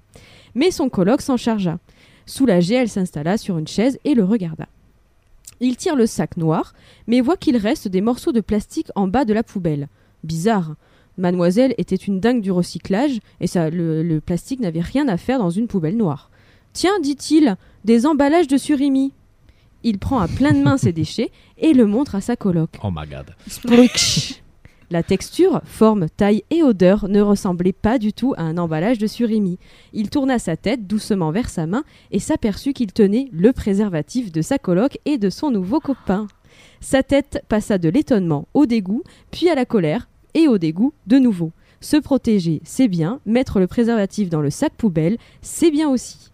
Mais 0.53 0.69
son 0.69 0.87
coloc 0.87 1.21
s'en 1.21 1.35
chargea. 1.35 1.79
Soulagée, 2.27 2.75
elle 2.75 2.89
s'installa 2.89 3.39
sur 3.39 3.57
une 3.57 3.67
chaise 3.67 3.97
et 4.05 4.13
le 4.13 4.23
regarda. 4.23 4.67
Il 5.61 5.77
tire 5.77 5.95
le 5.95 6.05
sac 6.05 6.37
noir, 6.37 6.75
mais 7.07 7.21
voit 7.21 7.37
qu'il 7.37 7.57
reste 7.57 7.87
des 7.87 8.01
morceaux 8.01 8.33
de 8.33 8.41
plastique 8.41 8.91
en 8.93 9.07
bas 9.07 9.25
de 9.25 9.33
la 9.33 9.41
poubelle. 9.41 9.87
Bizarre. 10.23 10.75
Mademoiselle 11.17 11.73
était 11.77 11.95
une 11.95 12.19
dingue 12.19 12.41
du 12.41 12.51
recyclage, 12.51 13.19
et 13.39 13.47
ça, 13.47 13.69
le, 13.69 14.03
le 14.03 14.21
plastique 14.21 14.59
n'avait 14.59 14.81
rien 14.81 15.07
à 15.07 15.17
faire 15.17 15.39
dans 15.39 15.49
une 15.49 15.67
poubelle 15.67 15.97
noire. 15.97 16.29
Tiens, 16.73 16.99
dit-il, 17.01 17.55
des 17.85 18.05
emballages 18.05 18.47
de 18.47 18.57
surimi. 18.57 19.13
Il 19.83 19.99
prend 19.99 20.19
à 20.19 20.27
pleines 20.27 20.63
mains 20.63 20.77
ses 20.77 20.91
déchets 20.91 21.31
et 21.57 21.73
le 21.73 21.85
montre 21.85 22.15
à 22.15 22.21
sa 22.21 22.35
coloc. 22.35 22.71
Oh 22.83 22.89
my 22.91 23.07
god. 23.07 23.35
La 24.91 25.01
texture, 25.01 25.61
forme, 25.65 26.07
taille 26.09 26.43
et 26.51 26.61
odeur 26.61 27.07
ne 27.07 27.21
ressemblaient 27.21 27.73
pas 27.73 27.97
du 27.97 28.13
tout 28.13 28.33
à 28.37 28.43
un 28.43 28.57
emballage 28.57 28.99
de 28.99 29.07
surimi. 29.07 29.57
Il 29.93 30.09
tourna 30.09 30.37
sa 30.37 30.57
tête 30.57 30.85
doucement 30.85 31.31
vers 31.31 31.49
sa 31.49 31.65
main 31.65 31.83
et 32.11 32.19
s'aperçut 32.19 32.73
qu'il 32.73 32.93
tenait 32.93 33.29
le 33.31 33.51
préservatif 33.51 34.31
de 34.31 34.41
sa 34.41 34.59
coloc 34.59 34.99
et 35.05 35.17
de 35.17 35.29
son 35.29 35.49
nouveau 35.49 35.79
copain. 35.79 36.27
Sa 36.81 37.01
tête 37.01 37.43
passa 37.47 37.77
de 37.77 37.89
l'étonnement 37.89 38.47
au 38.53 38.65
dégoût, 38.65 39.03
puis 39.31 39.49
à 39.49 39.55
la 39.55 39.65
colère 39.65 40.07
et 40.35 40.47
au 40.47 40.59
dégoût 40.59 40.93
de 41.07 41.17
nouveau. 41.17 41.51
Se 41.81 41.97
protéger, 41.97 42.61
c'est 42.63 42.87
bien, 42.87 43.19
mettre 43.25 43.59
le 43.59 43.67
préservatif 43.67 44.29
dans 44.29 44.41
le 44.41 44.51
sac 44.51 44.73
poubelle, 44.73 45.17
c'est 45.41 45.71
bien 45.71 45.89
aussi. 45.89 46.31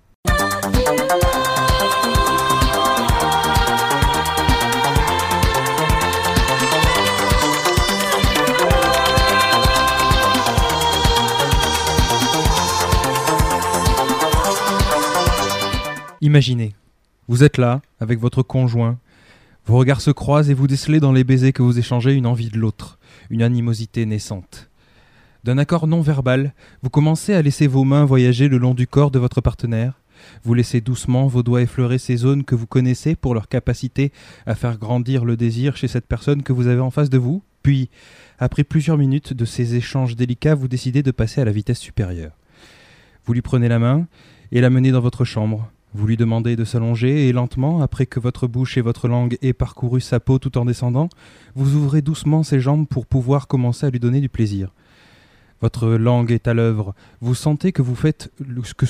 Imaginez, 16.23 16.73
vous 17.27 17.43
êtes 17.43 17.57
là, 17.57 17.81
avec 17.99 18.19
votre 18.19 18.43
conjoint, 18.43 18.99
vos 19.65 19.77
regards 19.77 20.01
se 20.01 20.11
croisent 20.11 20.51
et 20.51 20.53
vous 20.53 20.67
décelez 20.67 20.99
dans 20.99 21.11
les 21.11 21.23
baisers 21.23 21.51
que 21.51 21.63
vous 21.63 21.79
échangez 21.79 22.13
une 22.13 22.27
envie 22.27 22.49
de 22.49 22.57
l'autre, 22.57 22.99
une 23.31 23.41
animosité 23.41 24.05
naissante. 24.05 24.69
D'un 25.43 25.57
accord 25.57 25.87
non 25.87 26.01
verbal, 26.01 26.53
vous 26.83 26.91
commencez 26.91 27.33
à 27.33 27.41
laisser 27.41 27.65
vos 27.65 27.83
mains 27.83 28.05
voyager 28.05 28.47
le 28.47 28.57
long 28.57 28.75
du 28.75 28.85
corps 28.85 29.09
de 29.09 29.17
votre 29.17 29.41
partenaire, 29.41 30.01
vous 30.43 30.53
laissez 30.53 30.81
doucement 30.81 31.25
vos 31.25 31.41
doigts 31.41 31.63
effleurer 31.63 31.97
ces 31.97 32.17
zones 32.17 32.43
que 32.43 32.53
vous 32.53 32.67
connaissez 32.67 33.15
pour 33.15 33.33
leur 33.33 33.47
capacité 33.47 34.11
à 34.45 34.53
faire 34.53 34.77
grandir 34.77 35.25
le 35.25 35.37
désir 35.37 35.77
chez 35.77 35.87
cette 35.87 36.05
personne 36.05 36.43
que 36.43 36.53
vous 36.53 36.67
avez 36.67 36.81
en 36.81 36.91
face 36.91 37.09
de 37.09 37.17
vous, 37.17 37.41
puis, 37.63 37.89
après 38.39 38.63
plusieurs 38.63 38.97
minutes 38.97 39.33
de 39.33 39.45
ces 39.45 39.75
échanges 39.75 40.15
délicats, 40.15 40.55
vous 40.55 40.67
décidez 40.67 41.01
de 41.01 41.11
passer 41.11 41.41
à 41.41 41.45
la 41.45 41.51
vitesse 41.51 41.79
supérieure. 41.79 42.33
Vous 43.25 43.33
lui 43.33 43.41
prenez 43.41 43.67
la 43.67 43.79
main 43.79 44.07
et 44.51 44.61
la 44.61 44.69
menez 44.69 44.91
dans 44.91 44.99
votre 44.99 45.25
chambre. 45.25 45.71
Vous 45.93 46.07
lui 46.07 46.15
demandez 46.15 46.55
de 46.55 46.63
s'allonger 46.63 47.27
et 47.27 47.33
lentement, 47.33 47.81
après 47.81 48.05
que 48.05 48.19
votre 48.19 48.47
bouche 48.47 48.77
et 48.77 48.81
votre 48.81 49.07
langue 49.09 49.37
aient 49.41 49.53
parcouru 49.53 49.99
sa 49.99 50.19
peau 50.21 50.39
tout 50.39 50.57
en 50.57 50.63
descendant, 50.65 51.09
vous 51.53 51.75
ouvrez 51.75 52.01
doucement 52.01 52.43
ses 52.43 52.61
jambes 52.61 52.87
pour 52.87 53.05
pouvoir 53.05 53.47
commencer 53.47 53.85
à 53.85 53.89
lui 53.89 53.99
donner 53.99 54.21
du 54.21 54.29
plaisir. 54.29 54.73
Votre 55.59 55.89
langue 55.89 56.31
est 56.31 56.47
à 56.47 56.53
l'œuvre. 56.53 56.95
Vous 57.19 57.35
sentez 57.35 57.71
que 57.71 57.81
vous 57.81 57.95
faites 57.95 58.31
que- 58.77 58.85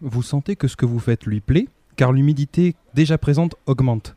vous 0.00 0.22
sentez 0.22 0.56
que 0.56 0.66
ce 0.66 0.76
que 0.76 0.86
vous 0.86 0.98
faites 0.98 1.26
lui 1.26 1.40
plaît, 1.40 1.68
car 1.94 2.12
l'humidité 2.12 2.74
déjà 2.94 3.18
présente 3.18 3.54
augmente. 3.66 4.16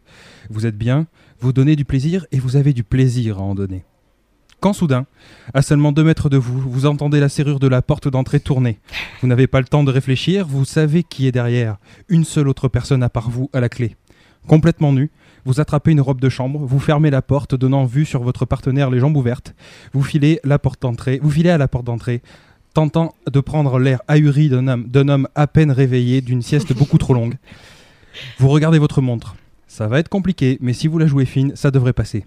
Vous 0.50 0.66
êtes 0.66 0.78
bien, 0.78 1.08
vous 1.40 1.54
donnez 1.54 1.76
du 1.76 1.86
plaisir 1.86 2.26
et 2.32 2.40
vous 2.40 2.56
avez 2.56 2.74
du 2.74 2.84
plaisir 2.84 3.38
à 3.38 3.42
en 3.42 3.54
donner. 3.54 3.84
Quand 4.60 4.74
soudain, 4.74 5.06
à 5.54 5.62
seulement 5.62 5.94
deux 5.94 6.04
mètres 6.04 6.28
de 6.28 6.36
vous, 6.36 6.60
vous 6.60 6.86
entendez 6.86 7.22
la 7.22 7.30
serrure 7.30 7.62
de 7.62 7.68
la 7.70 7.82
porte 7.82 8.10
d'entrée 8.10 8.42
tourner. 8.42 8.80
Vous 9.22 9.28
n'avez 9.28 9.48
pas 9.48 9.62
le 9.62 9.68
temps 9.68 9.86
de 9.86 9.92
réfléchir, 9.92 10.46
vous 10.46 10.66
savez 10.66 11.04
qui 11.04 11.28
est 11.28 11.32
derrière. 11.32 11.78
Une 12.10 12.26
seule 12.26 12.50
autre 12.50 12.68
personne 12.68 13.02
à 13.02 13.08
part 13.08 13.30
vous 13.30 13.50
à 13.54 13.62
la 13.62 13.70
clé. 13.70 13.96
Complètement 14.48 14.92
nu, 14.92 15.12
vous 15.46 15.62
attrapez 15.62 15.92
une 15.92 16.02
robe 16.02 16.20
de 16.20 16.28
chambre, 16.28 16.60
vous 16.60 16.80
fermez 16.80 17.10
la 17.10 17.22
porte 17.22 17.56
donnant 17.56 17.86
vue 17.86 18.04
sur 18.04 18.22
votre 18.22 18.44
partenaire 18.44 18.90
les 18.90 19.00
jambes 19.00 19.16
ouvertes. 19.16 19.56
Vous 19.94 20.04
filez 20.04 20.42
la 20.44 20.60
porte 20.60 20.82
d'entrée, 20.82 21.22
vous 21.24 21.32
filez 21.32 21.52
à 21.52 21.58
la 21.58 21.70
porte 21.70 21.86
d'entrée, 21.86 22.22
tentant 22.74 23.16
de 23.32 23.40
prendre 23.40 23.80
l'air 23.80 24.02
ahuri 24.10 24.50
d'un 24.50 24.68
homme, 24.68 24.88
d'un 24.90 25.08
homme 25.08 25.30
à 25.36 25.48
peine 25.48 25.72
réveillé 25.72 26.20
d'une 26.20 26.42
sieste 26.42 26.74
beaucoup 26.74 26.98
trop 26.98 27.14
longue. 27.14 27.36
Vous 28.40 28.50
regardez 28.50 28.80
votre 28.80 29.02
montre. 29.02 29.38
Ça 29.68 29.88
va 29.88 30.00
être 30.00 30.10
compliqué, 30.10 30.58
mais 30.60 30.74
si 30.74 30.90
vous 30.90 30.98
la 30.98 31.08
jouez 31.08 31.26
fine, 31.26 31.56
ça 31.56 31.72
devrait 31.72 31.94
passer. 31.94 32.26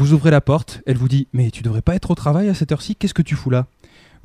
Vous 0.00 0.14
ouvrez 0.14 0.30
la 0.30 0.40
porte, 0.40 0.80
elle 0.86 0.96
vous 0.96 1.08
dit 1.08 1.28
Mais 1.34 1.50
tu 1.50 1.62
devrais 1.62 1.82
pas 1.82 1.94
être 1.94 2.10
au 2.10 2.14
travail 2.14 2.48
à 2.48 2.54
cette 2.54 2.72
heure-ci, 2.72 2.96
qu'est-ce 2.96 3.12
que 3.12 3.20
tu 3.20 3.34
fous 3.34 3.50
là? 3.50 3.66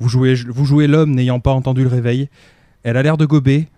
Vous 0.00 0.08
jouez, 0.08 0.34
vous 0.34 0.64
jouez 0.64 0.86
l'homme 0.86 1.10
n'ayant 1.14 1.38
pas 1.38 1.52
entendu 1.52 1.82
le 1.82 1.88
réveil. 1.90 2.30
Elle 2.82 2.96
a 2.96 3.02
l'air 3.02 3.18
de 3.18 3.26
gober. 3.26 3.68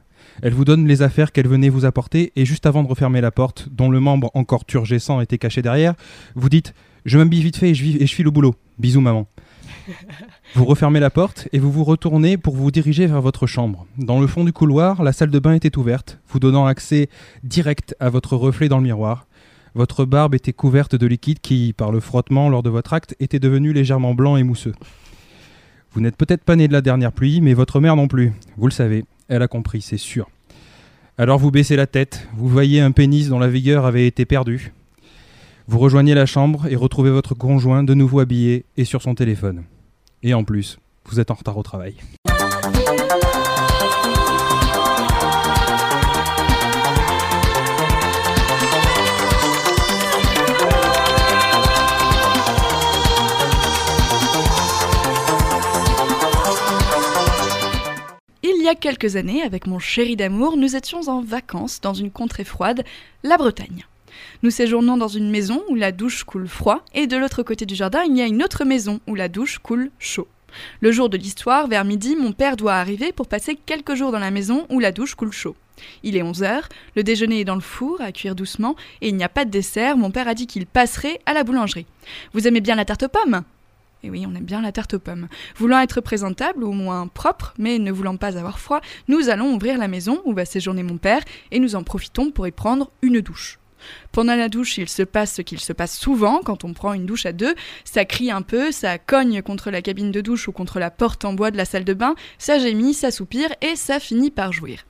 Elle 0.40 0.54
vous 0.54 0.64
donne 0.64 0.86
les 0.86 1.02
affaires 1.02 1.32
qu'elle 1.32 1.48
venait 1.48 1.70
vous 1.70 1.84
apporter, 1.86 2.32
et 2.36 2.44
juste 2.44 2.66
avant 2.66 2.84
de 2.84 2.88
refermer 2.88 3.20
la 3.20 3.32
porte, 3.32 3.68
dont 3.72 3.90
le 3.90 3.98
membre 3.98 4.30
encore 4.34 4.64
turgescent 4.64 5.20
était 5.20 5.38
caché 5.38 5.60
derrière, 5.60 5.94
vous 6.36 6.48
dites 6.48 6.72
Je 7.04 7.18
m'habille 7.18 7.42
vite 7.42 7.56
fait 7.56 7.70
et 7.70 7.74
je, 7.74 7.82
vis- 7.82 7.96
et 8.00 8.06
je 8.06 8.14
file 8.14 8.28
au 8.28 8.32
boulot. 8.32 8.54
Bisous, 8.78 9.00
maman. 9.00 9.26
Vous 10.54 10.64
refermez 10.66 11.00
la 11.00 11.10
porte 11.10 11.48
et 11.52 11.58
vous 11.58 11.72
vous 11.72 11.82
retournez 11.84 12.36
pour 12.36 12.54
vous 12.54 12.70
diriger 12.70 13.06
vers 13.06 13.20
votre 13.22 13.46
chambre. 13.46 13.86
Dans 13.98 14.20
le 14.20 14.26
fond 14.26 14.44
du 14.44 14.52
couloir, 14.52 15.02
la 15.02 15.12
salle 15.12 15.30
de 15.30 15.38
bain 15.38 15.54
était 15.54 15.76
ouverte, 15.76 16.20
vous 16.28 16.38
donnant 16.38 16.66
accès 16.66 17.08
direct 17.42 17.94
à 17.98 18.08
votre 18.08 18.36
reflet 18.36 18.68
dans 18.68 18.76
le 18.78 18.84
miroir. 18.84 19.26
Votre 19.78 20.04
barbe 20.04 20.34
était 20.34 20.52
couverte 20.52 20.96
de 20.96 21.06
liquide 21.06 21.38
qui, 21.38 21.72
par 21.72 21.92
le 21.92 22.00
frottement 22.00 22.48
lors 22.48 22.64
de 22.64 22.68
votre 22.68 22.94
acte, 22.94 23.14
était 23.20 23.38
devenu 23.38 23.72
légèrement 23.72 24.12
blanc 24.12 24.36
et 24.36 24.42
mousseux. 24.42 24.74
Vous 25.92 26.00
n'êtes 26.00 26.16
peut-être 26.16 26.42
pas 26.42 26.56
né 26.56 26.66
de 26.66 26.72
la 26.72 26.80
dernière 26.80 27.12
pluie, 27.12 27.40
mais 27.40 27.54
votre 27.54 27.78
mère 27.78 27.94
non 27.94 28.08
plus. 28.08 28.32
Vous 28.56 28.66
le 28.66 28.72
savez, 28.72 29.04
elle 29.28 29.40
a 29.40 29.46
compris, 29.46 29.80
c'est 29.80 29.96
sûr. 29.96 30.28
Alors 31.16 31.38
vous 31.38 31.52
baissez 31.52 31.76
la 31.76 31.86
tête, 31.86 32.26
vous 32.36 32.48
voyez 32.48 32.80
un 32.80 32.90
pénis 32.90 33.28
dont 33.28 33.38
la 33.38 33.46
vigueur 33.46 33.86
avait 33.86 34.08
été 34.08 34.24
perdue. 34.24 34.72
Vous 35.68 35.78
rejoignez 35.78 36.14
la 36.14 36.26
chambre 36.26 36.66
et 36.66 36.74
retrouvez 36.74 37.12
votre 37.12 37.34
conjoint 37.34 37.84
de 37.84 37.94
nouveau 37.94 38.18
habillé 38.18 38.64
et 38.76 38.84
sur 38.84 39.00
son 39.00 39.14
téléphone. 39.14 39.62
Et 40.24 40.34
en 40.34 40.42
plus, 40.42 40.80
vous 41.04 41.20
êtes 41.20 41.30
en 41.30 41.34
retard 41.34 41.56
au 41.56 41.62
travail. 41.62 41.94
Quelques 58.88 59.16
années, 59.16 59.42
avec 59.42 59.66
mon 59.66 59.78
chéri 59.78 60.16
d'amour, 60.16 60.56
nous 60.56 60.74
étions 60.74 61.08
en 61.08 61.20
vacances 61.20 61.82
dans 61.82 61.92
une 61.92 62.10
contrée 62.10 62.44
froide, 62.44 62.84
la 63.22 63.36
Bretagne. 63.36 63.84
Nous 64.42 64.50
séjournons 64.50 64.96
dans 64.96 65.08
une 65.08 65.30
maison 65.30 65.62
où 65.68 65.74
la 65.74 65.92
douche 65.92 66.24
coule 66.24 66.48
froid, 66.48 66.82
et 66.94 67.06
de 67.06 67.18
l'autre 67.18 67.42
côté 67.42 67.66
du 67.66 67.74
jardin, 67.74 68.02
il 68.04 68.16
y 68.16 68.22
a 68.22 68.26
une 68.26 68.42
autre 68.42 68.64
maison 68.64 69.00
où 69.06 69.14
la 69.14 69.28
douche 69.28 69.58
coule 69.58 69.90
chaud. 69.98 70.26
Le 70.80 70.90
jour 70.90 71.10
de 71.10 71.18
l'histoire, 71.18 71.66
vers 71.66 71.84
midi, 71.84 72.16
mon 72.16 72.32
père 72.32 72.56
doit 72.56 72.76
arriver 72.76 73.12
pour 73.12 73.28
passer 73.28 73.58
quelques 73.66 73.94
jours 73.94 74.10
dans 74.10 74.18
la 74.18 74.30
maison 74.30 74.66
où 74.70 74.80
la 74.80 74.90
douche 74.90 75.16
coule 75.16 75.32
chaud. 75.32 75.54
Il 76.02 76.16
est 76.16 76.22
11h, 76.22 76.62
le 76.96 77.02
déjeuner 77.02 77.40
est 77.40 77.44
dans 77.44 77.56
le 77.56 77.60
four, 77.60 78.00
à 78.00 78.10
cuire 78.10 78.34
doucement, 78.34 78.74
et 79.02 79.10
il 79.10 79.16
n'y 79.16 79.24
a 79.24 79.28
pas 79.28 79.44
de 79.44 79.50
dessert, 79.50 79.98
mon 79.98 80.10
père 80.10 80.28
a 80.28 80.34
dit 80.34 80.46
qu'il 80.46 80.64
passerait 80.64 81.20
à 81.26 81.34
la 81.34 81.44
boulangerie. 81.44 81.86
Vous 82.32 82.48
aimez 82.48 82.62
bien 82.62 82.74
la 82.74 82.86
tarte 82.86 83.02
aux 83.02 83.08
pommes? 83.08 83.42
Et 84.02 84.10
oui, 84.10 84.24
on 84.26 84.34
aime 84.34 84.44
bien 84.44 84.62
la 84.62 84.72
tarte 84.72 84.94
aux 84.94 84.98
pommes. 84.98 85.28
Voulant 85.56 85.80
être 85.80 86.00
présentable, 86.00 86.62
ou 86.62 86.68
au 86.68 86.72
moins 86.72 87.08
propre, 87.08 87.54
mais 87.58 87.78
ne 87.78 87.90
voulant 87.90 88.16
pas 88.16 88.38
avoir 88.38 88.60
froid, 88.60 88.80
nous 89.08 89.28
allons 89.28 89.54
ouvrir 89.54 89.78
la 89.78 89.88
maison 89.88 90.22
où 90.24 90.32
va 90.32 90.44
séjourner 90.44 90.82
mon 90.82 90.98
père 90.98 91.22
et 91.50 91.58
nous 91.58 91.74
en 91.74 91.82
profitons 91.82 92.30
pour 92.30 92.46
y 92.46 92.52
prendre 92.52 92.90
une 93.02 93.20
douche. 93.20 93.58
Pendant 94.12 94.34
la 94.34 94.48
douche, 94.48 94.78
il 94.78 94.88
se 94.88 95.02
passe 95.02 95.34
ce 95.34 95.42
qu'il 95.42 95.60
se 95.60 95.72
passe 95.72 95.98
souvent 95.98 96.40
quand 96.44 96.64
on 96.64 96.72
prend 96.72 96.92
une 96.92 97.06
douche 97.06 97.26
à 97.26 97.32
deux. 97.32 97.54
Ça 97.84 98.04
crie 98.04 98.30
un 98.30 98.42
peu, 98.42 98.72
ça 98.72 98.98
cogne 98.98 99.42
contre 99.42 99.70
la 99.70 99.82
cabine 99.82 100.10
de 100.10 100.20
douche 100.20 100.48
ou 100.48 100.52
contre 100.52 100.78
la 100.78 100.90
porte 100.90 101.24
en 101.24 101.32
bois 101.32 101.50
de 101.50 101.56
la 101.56 101.64
salle 101.64 101.84
de 101.84 101.94
bain, 101.94 102.14
ça 102.38 102.58
gémit, 102.58 102.94
ça 102.94 103.10
soupire 103.10 103.50
et 103.60 103.76
ça 103.76 104.00
finit 104.00 104.30
par 104.30 104.52
jouir. 104.52 104.84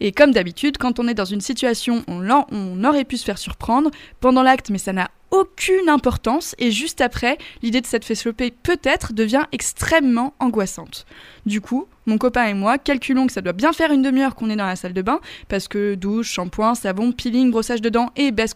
Et 0.00 0.12
comme 0.12 0.32
d'habitude, 0.32 0.78
quand 0.78 0.98
on 0.98 1.08
est 1.08 1.14
dans 1.14 1.24
une 1.24 1.40
situation 1.40 2.04
on, 2.08 2.28
on 2.50 2.84
aurait 2.84 3.04
pu 3.04 3.16
se 3.16 3.24
faire 3.24 3.38
surprendre 3.38 3.90
pendant 4.20 4.42
l'acte, 4.42 4.70
mais 4.70 4.78
ça 4.78 4.92
n'a 4.92 5.10
aucune 5.32 5.88
importance 5.88 6.54
et 6.58 6.70
juste 6.70 7.00
après, 7.00 7.38
l'idée 7.62 7.80
de 7.80 7.86
cette 7.86 8.04
fesse 8.04 8.22
choper 8.22 8.50
peut-être 8.50 9.14
devient 9.14 9.44
extrêmement 9.50 10.34
angoissante. 10.38 11.06
Du 11.46 11.60
coup, 11.62 11.86
mon 12.06 12.18
copain 12.18 12.46
et 12.46 12.54
moi 12.54 12.78
calculons 12.78 13.26
que 13.26 13.32
ça 13.32 13.40
doit 13.40 13.54
bien 13.54 13.72
faire 13.72 13.92
une 13.92 14.02
demi-heure 14.02 14.34
qu'on 14.34 14.50
est 14.50 14.56
dans 14.56 14.66
la 14.66 14.76
salle 14.76 14.92
de 14.92 15.02
bain 15.02 15.20
parce 15.48 15.68
que 15.68 15.94
douche, 15.94 16.30
shampoing, 16.30 16.74
savon, 16.74 17.12
peeling, 17.12 17.50
brossage 17.50 17.80
de 17.80 17.88
dents 17.88 18.10
et 18.14 18.30
baisse 18.30 18.52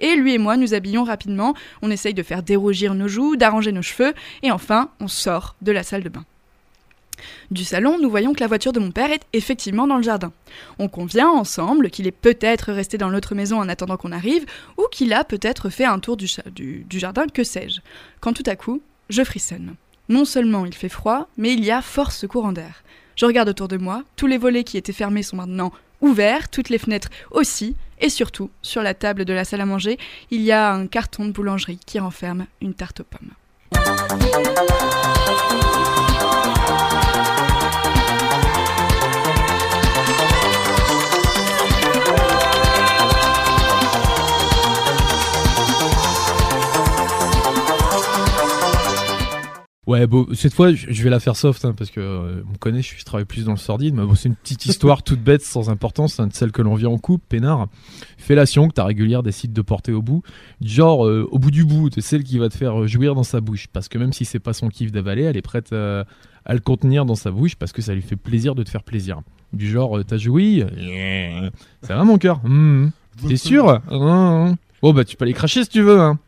Et 0.00 0.14
lui 0.16 0.34
et 0.34 0.38
moi 0.38 0.56
nous 0.56 0.74
habillons 0.74 1.04
rapidement, 1.04 1.54
on 1.82 1.90
essaye 1.90 2.14
de 2.14 2.22
faire 2.22 2.42
dérogir 2.42 2.94
nos 2.94 3.08
joues, 3.08 3.36
d'arranger 3.36 3.72
nos 3.72 3.82
cheveux 3.82 4.14
et 4.42 4.50
enfin 4.50 4.90
on 5.00 5.08
sort 5.08 5.56
de 5.62 5.72
la 5.72 5.82
salle 5.82 6.02
de 6.02 6.08
bain. 6.08 6.24
Du 7.50 7.64
salon, 7.64 7.98
nous 8.00 8.10
voyons 8.10 8.32
que 8.32 8.40
la 8.40 8.46
voiture 8.46 8.72
de 8.72 8.80
mon 8.80 8.90
père 8.90 9.10
est 9.10 9.22
effectivement 9.32 9.86
dans 9.86 9.96
le 9.96 10.02
jardin. 10.02 10.32
On 10.78 10.88
convient 10.88 11.28
ensemble 11.28 11.90
qu'il 11.90 12.06
est 12.06 12.12
peut-être 12.12 12.72
resté 12.72 12.98
dans 12.98 13.08
l'autre 13.08 13.34
maison 13.34 13.58
en 13.58 13.68
attendant 13.68 13.96
qu'on 13.96 14.12
arrive, 14.12 14.46
ou 14.76 14.84
qu'il 14.90 15.12
a 15.12 15.24
peut-être 15.24 15.70
fait 15.70 15.84
un 15.84 15.98
tour 15.98 16.16
du, 16.16 16.28
du, 16.52 16.84
du 16.88 16.98
jardin, 16.98 17.26
que 17.26 17.44
sais-je. 17.44 17.80
Quand 18.20 18.32
tout 18.32 18.44
à 18.46 18.56
coup, 18.56 18.80
je 19.08 19.24
frissonne. 19.24 19.74
Non 20.08 20.24
seulement 20.24 20.64
il 20.64 20.74
fait 20.74 20.88
froid, 20.88 21.28
mais 21.36 21.52
il 21.52 21.64
y 21.64 21.70
a 21.70 21.82
force 21.82 22.26
courant 22.26 22.52
d'air. 22.52 22.82
Je 23.16 23.26
regarde 23.26 23.48
autour 23.48 23.68
de 23.68 23.76
moi, 23.76 24.04
tous 24.16 24.26
les 24.26 24.38
volets 24.38 24.64
qui 24.64 24.76
étaient 24.76 24.92
fermés 24.92 25.22
sont 25.22 25.36
maintenant 25.36 25.72
ouverts, 26.00 26.48
toutes 26.48 26.68
les 26.68 26.78
fenêtres 26.78 27.10
aussi, 27.32 27.74
Et 28.00 28.08
surtout, 28.08 28.50
sur 28.62 28.82
la 28.82 28.94
table 28.94 29.24
de 29.24 29.32
la 29.32 29.44
salle 29.44 29.60
à 29.60 29.66
manger, 29.66 29.98
il 30.30 30.42
y 30.42 30.52
a 30.52 30.72
un 30.72 30.86
carton 30.86 31.24
de 31.24 31.32
boulangerie 31.32 31.80
qui 31.84 31.98
renferme 31.98 32.46
une 32.60 32.74
tarte 32.74 33.00
aux 33.00 33.04
pommes. 33.04 33.32
Ouais, 49.88 50.06
bon, 50.06 50.26
cette 50.34 50.52
fois, 50.52 50.74
je 50.74 51.02
vais 51.02 51.08
la 51.08 51.18
faire 51.18 51.34
soft, 51.34 51.64
hein, 51.64 51.72
parce 51.74 51.90
que 51.90 51.98
euh, 51.98 52.42
on 52.46 52.52
me 52.52 52.58
connaît, 52.58 52.82
je, 52.82 53.02
travaille 53.06 53.24
plus 53.24 53.46
dans 53.46 53.52
le 53.52 53.56
sordide, 53.56 53.94
mais 53.94 54.04
bon, 54.04 54.14
c'est 54.14 54.28
une 54.28 54.34
petite 54.34 54.66
histoire 54.66 55.02
toute 55.02 55.22
bête, 55.22 55.40
sans 55.40 55.70
importance, 55.70 56.20
hein, 56.20 56.26
de 56.26 56.34
celle 56.34 56.52
que 56.52 56.60
l'on 56.60 56.74
vit 56.74 56.84
en 56.84 56.98
couple, 56.98 57.24
peinard. 57.26 57.68
Fellation 58.18 58.68
que 58.68 58.74
ta 58.74 58.84
régulière 58.84 59.22
décide 59.22 59.54
de 59.54 59.62
porter 59.62 59.92
au 59.92 60.02
bout. 60.02 60.22
Genre, 60.60 61.06
euh, 61.06 61.26
au 61.30 61.38
bout 61.38 61.50
du 61.50 61.64
bout, 61.64 61.88
de 61.88 62.02
celle 62.02 62.22
qui 62.22 62.36
va 62.36 62.50
te 62.50 62.54
faire 62.58 62.82
euh, 62.82 62.86
jouir 62.86 63.14
dans 63.14 63.22
sa 63.22 63.40
bouche. 63.40 63.66
Parce 63.72 63.88
que 63.88 63.96
même 63.96 64.12
si 64.12 64.26
c'est 64.26 64.40
pas 64.40 64.52
son 64.52 64.68
kiff 64.68 64.92
d'avaler, 64.92 65.22
elle 65.22 65.38
est 65.38 65.42
prête 65.42 65.72
à 65.72 66.04
le 66.52 66.60
contenir 66.60 67.06
dans 67.06 67.14
sa 67.14 67.30
bouche, 67.30 67.56
parce 67.56 67.72
que 67.72 67.80
ça 67.80 67.94
lui 67.94 68.02
fait 68.02 68.16
plaisir 68.16 68.54
de 68.54 68.62
te 68.64 68.68
faire 68.68 68.82
plaisir. 68.82 69.22
Du 69.54 69.70
genre, 69.70 69.96
euh, 69.96 70.04
t'as 70.04 70.18
joui 70.18 70.64
Ça 71.80 71.96
va 71.96 72.04
mon 72.04 72.18
cœur? 72.18 72.42
Hmm. 72.44 72.90
T'es 73.26 73.38
sûr? 73.38 73.80
Hein. 73.90 74.54
Bon 74.82 74.92
bah 74.92 75.06
tu 75.06 75.16
peux 75.16 75.24
aller 75.24 75.32
cracher 75.32 75.64
si 75.64 75.70
tu 75.70 75.80
veux, 75.80 75.98
hein. 75.98 76.18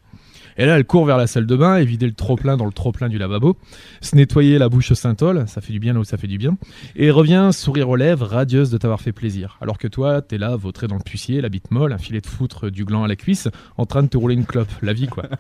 Et 0.57 0.67
là, 0.67 0.77
elle 0.77 0.85
court 0.85 1.05
vers 1.05 1.17
la 1.17 1.27
salle 1.27 1.47
de 1.47 1.57
bain 1.57 1.77
et 1.77 1.85
vider 1.85 2.07
le 2.07 2.13
trop-plein 2.13 2.57
dans 2.57 2.67
le 2.67 2.73
trop-plein 2.73 3.09
du 3.09 3.19
lavabo, 3.19 3.57
se 4.01 4.17
nettoyer 4.17 4.59
la 4.59 4.69
bouche 4.69 4.91
au 4.91 4.95
synthol, 4.95 5.45
ça 5.47 5.61
fait 5.61 5.73
du 5.73 5.81
bien 5.81 5.93
là 5.93 6.01
où 6.01 6.05
ça 6.05 6.17
fait 6.17 6.27
du 6.27 6.39
bien, 6.39 6.57
et 6.97 7.11
revient 7.11 7.51
sourire 7.53 7.89
aux 7.89 7.97
lèvres, 7.97 8.27
radieuse 8.27 8.71
de 8.71 8.79
t'avoir 8.79 9.01
fait 9.01 9.13
plaisir. 9.13 9.59
Alors 9.61 9.79
que 9.79 9.89
toi, 9.89 10.23
t'es 10.23 10.39
là, 10.39 10.57
vautré 10.57 10.87
dans 10.87 10.97
le 10.97 11.03
pucier, 11.03 11.41
la 11.41 11.49
bite 11.49 11.71
molle, 11.71 11.93
un 11.93 11.99
filet 11.99 12.21
de 12.21 12.27
foutre 12.27 12.71
du 12.71 12.85
gland 12.85 13.05
à 13.05 13.09
la 13.09 13.17
cuisse, 13.17 13.49
en 13.77 13.87
train 13.87 14.03
de 14.03 14.09
te 14.09 14.17
rouler 14.17 14.35
une 14.35 14.47
clope. 14.47 14.71
La 14.83 14.93
vie, 14.93 15.07
quoi. 15.07 15.25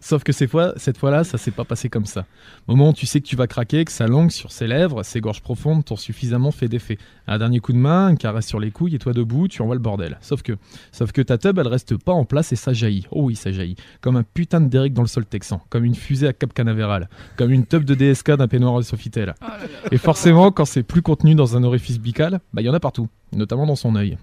Sauf 0.00 0.22
que 0.22 0.32
cette 0.32 0.50
fois, 0.50 0.74
cette 0.76 0.96
fois-là, 0.96 1.24
ça 1.24 1.38
s'est 1.38 1.50
pas 1.50 1.64
passé 1.64 1.88
comme 1.88 2.06
ça. 2.06 2.24
Moment 2.68 2.90
où 2.90 2.92
tu 2.92 3.04
sais 3.04 3.20
que 3.20 3.26
tu 3.26 3.34
vas 3.34 3.48
craquer, 3.48 3.84
que 3.84 3.90
sa 3.90 4.06
langue 4.06 4.30
sur 4.30 4.52
ses 4.52 4.68
lèvres, 4.68 5.02
ses 5.02 5.20
gorges 5.20 5.42
profondes 5.42 5.84
t'ont 5.84 5.96
suffisamment 5.96 6.52
fait 6.52 6.68
d'effet. 6.68 6.98
Un 7.30 7.36
dernier 7.36 7.60
coup 7.60 7.74
de 7.74 7.78
main, 7.78 8.08
une 8.08 8.16
caresse 8.16 8.46
sur 8.46 8.58
les 8.58 8.70
couilles 8.70 8.94
et 8.94 8.98
toi 8.98 9.12
debout, 9.12 9.48
tu 9.48 9.60
envoies 9.60 9.74
le 9.74 9.82
bordel. 9.82 10.16
Sauf 10.22 10.40
que, 10.40 10.54
sauf 10.92 11.12
que 11.12 11.20
ta 11.20 11.36
tub, 11.36 11.58
elle 11.58 11.68
reste 11.68 11.96
pas 12.02 12.12
en 12.12 12.24
place 12.24 12.52
et 12.52 12.56
ça 12.56 12.72
jaillit. 12.72 13.06
Oh 13.10 13.24
oui, 13.24 13.36
ça 13.36 13.52
jaillit. 13.52 13.76
Comme 14.00 14.16
un 14.16 14.22
putain 14.22 14.62
de 14.62 14.68
Derrick 14.68 14.94
dans 14.94 15.02
le 15.02 15.08
sol 15.08 15.26
texan. 15.26 15.60
Comme 15.68 15.84
une 15.84 15.94
fusée 15.94 16.26
à 16.26 16.32
Cap 16.32 16.54
Canaveral. 16.54 17.10
Comme 17.36 17.52
une 17.52 17.66
tub 17.66 17.84
de 17.84 17.94
DSK 17.94 18.32
d'un 18.32 18.48
peignoir 18.48 18.78
de 18.78 18.82
Sofitel. 18.82 19.34
Et 19.92 19.98
forcément, 19.98 20.50
quand 20.50 20.64
c'est 20.64 20.82
plus 20.82 21.02
contenu 21.02 21.34
dans 21.34 21.54
un 21.54 21.64
orifice 21.64 22.00
buccal, 22.00 22.40
bah 22.54 22.62
il 22.62 22.64
y 22.64 22.70
en 22.70 22.74
a 22.74 22.80
partout. 22.80 23.08
Notamment 23.36 23.66
dans 23.66 23.76
son 23.76 23.94
œil. 23.94 24.16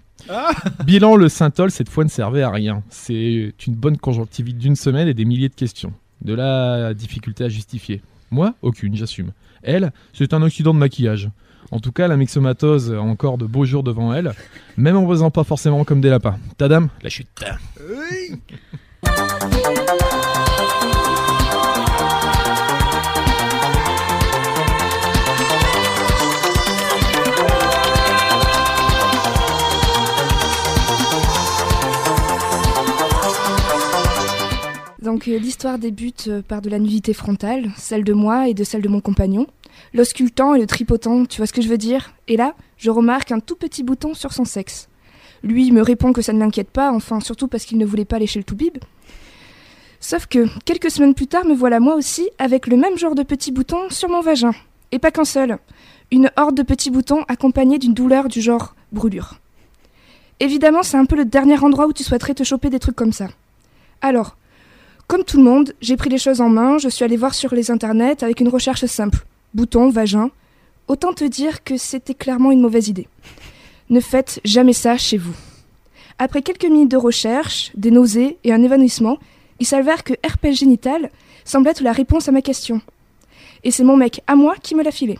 Bilan, 0.84 1.14
le 1.14 1.28
Saint-Ol, 1.28 1.70
cette 1.70 1.88
fois, 1.88 2.02
ne 2.02 2.08
servait 2.08 2.42
à 2.42 2.50
rien. 2.50 2.82
C'est 2.90 3.54
une 3.68 3.74
bonne 3.74 3.98
conjonctivite 3.98 4.58
d'une 4.58 4.74
semaine 4.74 5.06
et 5.06 5.14
des 5.14 5.24
milliers 5.24 5.48
de 5.48 5.54
questions. 5.54 5.92
De 6.22 6.34
la 6.34 6.92
difficulté 6.92 7.44
à 7.44 7.48
justifier. 7.48 8.02
Moi, 8.32 8.54
aucune, 8.62 8.96
j'assume. 8.96 9.30
Elle, 9.62 9.92
c'est 10.12 10.34
un 10.34 10.42
accident 10.42 10.74
de 10.74 10.80
maquillage. 10.80 11.30
En 11.70 11.80
tout 11.80 11.92
cas, 11.92 12.08
la 12.08 12.16
myxomatose 12.16 12.92
a 12.92 13.00
encore 13.00 13.38
de 13.38 13.46
beaux 13.46 13.64
jours 13.64 13.82
devant 13.82 14.12
elle, 14.12 14.32
même 14.76 14.96
en 14.96 15.08
faisant 15.08 15.30
pas 15.30 15.44
forcément 15.44 15.84
comme 15.84 16.00
des 16.00 16.10
lapins. 16.10 16.38
Tadam, 16.58 16.88
la 17.02 17.08
chute. 17.08 17.28
Donc 35.16 35.28
euh, 35.28 35.38
l'histoire 35.38 35.78
débute 35.78 36.26
euh, 36.28 36.42
par 36.42 36.60
de 36.60 36.68
la 36.68 36.78
nudité 36.78 37.14
frontale, 37.14 37.70
celle 37.78 38.04
de 38.04 38.12
moi 38.12 38.48
et 38.48 38.52
de 38.52 38.64
celle 38.64 38.82
de 38.82 38.88
mon 38.90 39.00
compagnon. 39.00 39.46
L'auscultant 39.94 40.54
et 40.54 40.60
le 40.60 40.66
tripotant, 40.66 41.24
tu 41.24 41.38
vois 41.38 41.46
ce 41.46 41.54
que 41.54 41.62
je 41.62 41.68
veux 41.68 41.78
dire? 41.78 42.12
Et 42.28 42.36
là, 42.36 42.54
je 42.76 42.90
remarque 42.90 43.32
un 43.32 43.40
tout 43.40 43.56
petit 43.56 43.82
bouton 43.82 44.12
sur 44.12 44.34
son 44.34 44.44
sexe. 44.44 44.90
Lui 45.42 45.72
me 45.72 45.80
répond 45.80 46.12
que 46.12 46.20
ça 46.20 46.34
ne 46.34 46.38
l'inquiète 46.38 46.68
pas, 46.68 46.92
enfin 46.92 47.20
surtout 47.20 47.48
parce 47.48 47.64
qu'il 47.64 47.78
ne 47.78 47.86
voulait 47.86 48.04
pas 48.04 48.18
lécher 48.18 48.38
le 48.38 48.44
toubib. 48.44 48.76
Sauf 50.00 50.26
que, 50.26 50.48
quelques 50.66 50.90
semaines 50.90 51.14
plus 51.14 51.28
tard, 51.28 51.46
me 51.46 51.54
voilà 51.54 51.80
moi 51.80 51.94
aussi 51.94 52.28
avec 52.36 52.66
le 52.66 52.76
même 52.76 52.98
genre 52.98 53.14
de 53.14 53.22
petit 53.22 53.52
bouton 53.52 53.88
sur 53.88 54.10
mon 54.10 54.20
vagin. 54.20 54.52
Et 54.92 54.98
pas 54.98 55.12
qu'un 55.12 55.24
seul. 55.24 55.56
Une 56.10 56.30
horde 56.36 56.58
de 56.58 56.62
petits 56.62 56.90
boutons 56.90 57.24
accompagnés 57.26 57.78
d'une 57.78 57.94
douleur 57.94 58.28
du 58.28 58.42
genre 58.42 58.74
brûlure. 58.92 59.40
Évidemment, 60.40 60.82
c'est 60.82 60.98
un 60.98 61.06
peu 61.06 61.16
le 61.16 61.24
dernier 61.24 61.58
endroit 61.64 61.86
où 61.86 61.94
tu 61.94 62.04
souhaiterais 62.04 62.34
te 62.34 62.44
choper 62.44 62.68
des 62.68 62.80
trucs 62.80 62.96
comme 62.96 63.14
ça. 63.14 63.28
Alors, 64.02 64.36
comme 65.06 65.24
tout 65.24 65.36
le 65.36 65.44
monde, 65.44 65.72
j'ai 65.80 65.96
pris 65.96 66.10
les 66.10 66.18
choses 66.18 66.40
en 66.40 66.48
main, 66.48 66.78
je 66.78 66.88
suis 66.88 67.04
allée 67.04 67.16
voir 67.16 67.34
sur 67.34 67.54
les 67.54 67.70
internets 67.70 68.24
avec 68.24 68.40
une 68.40 68.48
recherche 68.48 68.84
simple. 68.86 69.24
Bouton, 69.54 69.90
vagin. 69.90 70.30
Autant 70.88 71.12
te 71.12 71.24
dire 71.24 71.62
que 71.62 71.76
c'était 71.76 72.14
clairement 72.14 72.50
une 72.50 72.60
mauvaise 72.60 72.88
idée. 72.88 73.08
Ne 73.88 74.00
faites 74.00 74.40
jamais 74.44 74.72
ça 74.72 74.96
chez 74.98 75.16
vous. 75.16 75.34
Après 76.18 76.42
quelques 76.42 76.64
minutes 76.64 76.90
de 76.90 76.96
recherche, 76.96 77.70
des 77.76 77.90
nausées 77.90 78.38
et 78.42 78.52
un 78.52 78.62
évanouissement, 78.62 79.18
il 79.60 79.66
s'avère 79.66 80.02
que 80.02 80.14
herpès 80.22 80.54
génital 80.54 81.10
semble 81.44 81.68
être 81.68 81.82
la 81.82 81.92
réponse 81.92 82.28
à 82.28 82.32
ma 82.32 82.42
question. 82.42 82.80
Et 83.64 83.70
c'est 83.70 83.84
mon 83.84 83.96
mec 83.96 84.22
à 84.26 84.34
moi 84.34 84.54
qui 84.60 84.74
me 84.74 84.82
l'a 84.82 84.90
filé. 84.90 85.18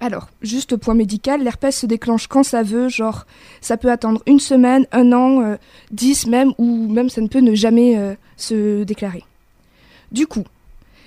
Alors, 0.00 0.28
juste 0.42 0.76
point 0.76 0.94
médical, 0.94 1.42
l'herpès 1.42 1.74
se 1.74 1.86
déclenche 1.86 2.26
quand 2.26 2.42
ça 2.42 2.62
veut, 2.62 2.88
genre 2.88 3.26
ça 3.60 3.76
peut 3.76 3.90
attendre 3.90 4.22
une 4.26 4.40
semaine, 4.40 4.86
un 4.92 5.12
an, 5.12 5.42
euh, 5.42 5.56
dix 5.90 6.26
même, 6.26 6.52
ou 6.58 6.88
même 6.88 7.08
ça 7.08 7.20
ne 7.20 7.28
peut 7.28 7.40
ne 7.40 7.54
jamais 7.54 7.96
euh, 7.96 8.14
se 8.36 8.84
déclarer. 8.84 9.24
Du 10.12 10.26
coup, 10.26 10.44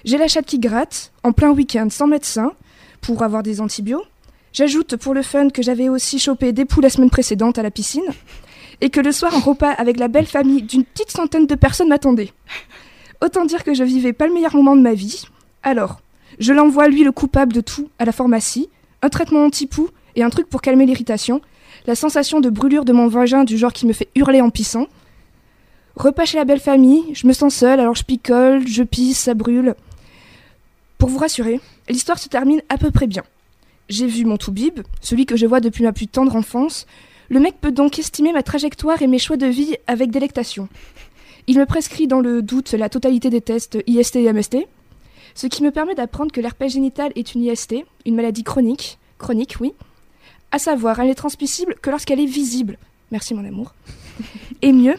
j'ai 0.05 0.17
la 0.17 0.27
chatte 0.27 0.45
qui 0.45 0.59
gratte, 0.59 1.11
en 1.23 1.31
plein 1.31 1.51
week-end 1.51 1.87
sans 1.89 2.07
médecin, 2.07 2.53
pour 3.01 3.23
avoir 3.23 3.43
des 3.43 3.61
antibiotiques. 3.61 4.07
J'ajoute 4.51 4.95
pour 4.95 5.13
le 5.13 5.21
fun 5.21 5.49
que 5.49 5.61
j'avais 5.61 5.89
aussi 5.89 6.17
chopé 6.17 6.51
des 6.53 6.65
poules 6.65 6.83
la 6.83 6.89
semaine 6.89 7.11
précédente 7.11 7.59
à 7.59 7.63
la 7.63 7.69
piscine, 7.69 8.11
et 8.81 8.89
que 8.89 8.99
le 8.99 9.11
soir 9.11 9.35
un 9.35 9.39
repas 9.39 9.71
avec 9.71 9.99
la 9.99 10.07
belle 10.07 10.25
famille 10.25 10.63
d'une 10.63 10.83
petite 10.83 11.11
centaine 11.11 11.45
de 11.45 11.55
personnes 11.55 11.89
m'attendait. 11.89 12.33
Autant 13.23 13.45
dire 13.45 13.63
que 13.63 13.73
je 13.73 13.83
vivais 13.83 14.13
pas 14.13 14.27
le 14.27 14.33
meilleur 14.33 14.55
moment 14.55 14.75
de 14.75 14.81
ma 14.81 14.93
vie. 14.93 15.25
Alors, 15.61 16.01
je 16.39 16.53
l'envoie 16.53 16.87
lui 16.87 17.03
le 17.03 17.11
coupable 17.11 17.53
de 17.53 17.61
tout 17.61 17.89
à 17.99 18.05
la 18.05 18.11
pharmacie, 18.11 18.69
un 19.01 19.09
traitement 19.09 19.45
anti-poux 19.45 19.89
et 20.15 20.23
un 20.23 20.29
truc 20.29 20.49
pour 20.49 20.61
calmer 20.61 20.85
l'irritation, 20.85 21.41
la 21.85 21.95
sensation 21.95 22.39
de 22.39 22.49
brûlure 22.49 22.85
de 22.85 22.93
mon 22.93 23.07
vagin 23.07 23.43
du 23.43 23.57
genre 23.57 23.73
qui 23.73 23.85
me 23.85 23.93
fait 23.93 24.09
hurler 24.15 24.41
en 24.41 24.49
pissant. 24.49 24.87
Repas 25.99 26.23
chez 26.23 26.37
la 26.37 26.45
belle 26.45 26.61
famille, 26.61 27.03
je 27.13 27.27
me 27.27 27.33
sens 27.33 27.53
seule, 27.53 27.81
alors 27.81 27.93
je 27.93 28.05
picole, 28.05 28.65
je 28.65 28.83
pisse, 28.83 29.19
ça 29.19 29.33
brûle. 29.33 29.75
Pour 30.97 31.09
vous 31.09 31.17
rassurer, 31.17 31.59
l'histoire 31.89 32.17
se 32.17 32.29
termine 32.29 32.61
à 32.69 32.77
peu 32.77 32.89
près 32.89 33.05
bien. 33.05 33.23
J'ai 33.89 34.07
vu 34.07 34.23
mon 34.23 34.37
toubib, 34.37 34.79
celui 35.01 35.25
que 35.25 35.35
je 35.35 35.45
vois 35.45 35.59
depuis 35.59 35.83
ma 35.83 35.91
plus 35.91 36.07
tendre 36.07 36.37
enfance. 36.37 36.87
Le 37.27 37.41
mec 37.41 37.59
peut 37.59 37.73
donc 37.73 37.99
estimer 37.99 38.31
ma 38.31 38.43
trajectoire 38.43 39.01
et 39.01 39.07
mes 39.07 39.19
choix 39.19 39.35
de 39.35 39.47
vie 39.47 39.75
avec 39.87 40.09
délectation. 40.09 40.69
Il 41.47 41.59
me 41.59 41.65
prescrit 41.65 42.07
dans 42.07 42.21
le 42.21 42.41
doute 42.41 42.71
la 42.71 42.87
totalité 42.87 43.29
des 43.29 43.41
tests 43.41 43.77
IST 43.85 44.15
et 44.15 44.31
MST, 44.31 44.55
ce 45.35 45.47
qui 45.47 45.63
me 45.63 45.71
permet 45.71 45.95
d'apprendre 45.95 46.31
que 46.31 46.39
l'herpès 46.39 46.71
génital 46.71 47.11
est 47.17 47.35
une 47.35 47.43
IST, 47.43 47.75
une 48.05 48.15
maladie 48.15 48.43
chronique, 48.43 48.99
chronique 49.17 49.57
oui, 49.59 49.73
à 50.53 50.59
savoir 50.59 51.01
elle 51.01 51.07
n'est 51.07 51.15
transmissible 51.15 51.75
que 51.81 51.89
lorsqu'elle 51.89 52.21
est 52.21 52.25
visible. 52.25 52.77
Merci 53.11 53.33
mon 53.33 53.43
amour. 53.43 53.73
Et 54.61 54.71
mieux, 54.71 54.95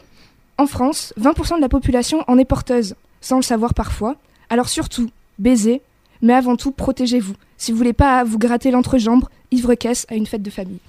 en 0.61 0.67
France, 0.67 1.15
20% 1.19 1.57
de 1.57 1.63
la 1.63 1.71
population 1.71 2.23
en 2.29 2.37
est 2.37 2.45
porteuse, 2.45 2.95
sans 3.23 3.37
le 3.37 3.43
savoir 3.43 3.73
parfois. 3.73 4.17
Alors 4.51 4.69
surtout, 4.69 5.09
baisez, 5.39 5.81
mais 6.21 6.35
avant 6.35 6.57
tout, 6.57 6.71
protégez-vous. 6.71 7.35
Si 7.57 7.73
vous 7.73 7.79
voulez 7.79 7.95
pas 7.95 8.25
vous 8.25 8.39
gratter 8.39 8.71
l'entrejambe, 8.71 9.25
ivre-caisse 9.51 10.05
à 10.11 10.17
une 10.17 10.27
fête 10.27 10.43
de 10.43 10.51
famille. 10.51 10.81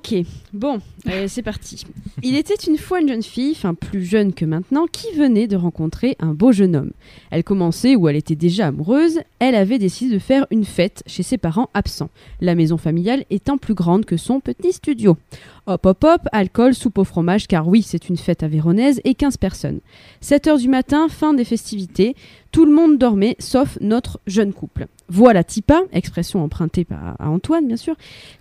Ok, 0.00 0.14
bon, 0.54 0.80
euh, 1.08 1.26
c'est 1.28 1.42
parti. 1.42 1.84
Il 2.22 2.34
était 2.34 2.54
une 2.54 2.78
fois 2.78 3.02
une 3.02 3.08
jeune 3.08 3.22
fille, 3.22 3.52
enfin 3.54 3.74
plus 3.74 4.02
jeune 4.02 4.32
que 4.32 4.46
maintenant, 4.46 4.86
qui 4.90 5.12
venait 5.14 5.46
de 5.46 5.56
rencontrer 5.56 6.16
un 6.20 6.32
beau 6.32 6.52
jeune 6.52 6.74
homme. 6.74 6.92
Elle 7.30 7.44
commençait 7.44 7.96
ou 7.96 8.08
elle 8.08 8.16
était 8.16 8.34
déjà 8.34 8.68
amoureuse, 8.68 9.20
elle 9.40 9.54
avait 9.54 9.78
décidé 9.78 10.14
de 10.14 10.18
faire 10.18 10.46
une 10.50 10.64
fête 10.64 11.02
chez 11.06 11.22
ses 11.22 11.36
parents 11.36 11.68
absents, 11.74 12.08
la 12.40 12.54
maison 12.54 12.78
familiale 12.78 13.26
étant 13.28 13.58
plus 13.58 13.74
grande 13.74 14.06
que 14.06 14.16
son 14.16 14.40
petit 14.40 14.72
studio. 14.72 15.18
Hop 15.66 15.84
hop 15.84 16.02
hop, 16.02 16.22
alcool, 16.32 16.74
soupe 16.74 16.96
au 16.96 17.04
fromage, 17.04 17.46
car 17.46 17.68
oui, 17.68 17.82
c'est 17.82 18.08
une 18.08 18.16
fête 18.16 18.42
avéronaise 18.42 19.02
et 19.04 19.14
15 19.14 19.36
personnes. 19.36 19.80
7 20.22 20.46
heures 20.46 20.58
du 20.58 20.68
matin, 20.68 21.08
fin 21.10 21.34
des 21.34 21.44
festivités, 21.44 22.16
tout 22.52 22.64
le 22.64 22.72
monde 22.72 22.96
dormait, 22.96 23.36
sauf 23.38 23.76
notre 23.82 24.18
jeune 24.26 24.54
couple. 24.54 24.86
Voilà 25.08 25.44
Tipa, 25.44 25.82
expression 25.92 26.42
empruntée 26.42 26.86
à 26.90 27.28
Antoine 27.28 27.66
bien 27.66 27.76
sûr, 27.76 27.96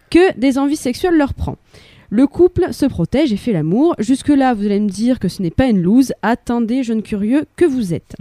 que 0.09 0.37
des 0.37 0.57
envies 0.57 0.75
sexuelles 0.75 1.17
leur 1.17 1.33
Le 2.12 2.25
couple 2.25 2.73
se 2.73 2.88
protège 2.88 3.31
et 3.31 3.38
fait 3.38 3.53
l'amour. 3.53 3.93
Jusque-là, 3.99 4.55
vous 4.55 4.65
allez 4.65 4.79
me 4.79 4.89
dire 4.89 5.19
que 5.19 5.27
ce 5.27 5.43
n'est 5.43 5.51
pas 5.51 5.67
une 5.67 5.81
loose. 5.81 6.12
Attendez, 6.23 6.81
jeune 6.83 7.03
curieux, 7.03 7.45
que 7.55 7.65
vous 7.65 7.93
êtes. 7.93 8.15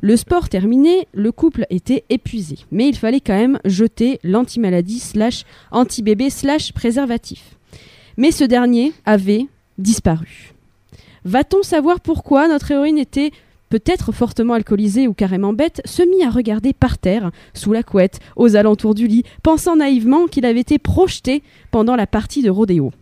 Le 0.00 0.16
sport 0.16 0.48
terminé, 0.48 1.06
le 1.12 1.32
couple 1.32 1.66
était 1.68 2.04
épuisé. 2.08 2.58
Mais 2.70 2.88
il 2.88 2.96
fallait 2.96 3.20
quand 3.20 3.36
même 3.36 3.58
jeter 3.66 4.18
l'anti-maladie 4.22 5.00
slash 5.00 5.44
anti-bébé 5.70 6.30
slash 6.30 6.72
préservatif. 6.72 7.56
Mais 8.16 8.30
ce 8.30 8.44
dernier 8.44 8.94
avait 9.04 9.46
disparu. 9.76 10.54
Va-t-on 11.26 11.62
savoir 11.62 12.00
pourquoi? 12.00 12.48
Notre 12.48 12.70
héroïne 12.70 12.98
était 12.98 13.32
peut-être 13.68 14.12
fortement 14.12 14.54
alcoolisée 14.54 15.08
ou 15.08 15.14
carrément 15.14 15.52
bête, 15.52 15.82
se 15.84 16.02
mit 16.02 16.22
à 16.24 16.30
regarder 16.30 16.72
par 16.72 16.98
terre, 16.98 17.30
sous 17.54 17.72
la 17.72 17.82
couette, 17.82 18.20
aux 18.36 18.56
alentours 18.56 18.94
du 18.94 19.06
lit, 19.06 19.24
pensant 19.42 19.76
naïvement 19.76 20.26
qu'il 20.26 20.46
avait 20.46 20.60
été 20.60 20.78
projeté 20.78 21.42
pendant 21.70 21.96
la 21.96 22.06
partie 22.06 22.42
de 22.42 22.50
rodéo. 22.50 22.92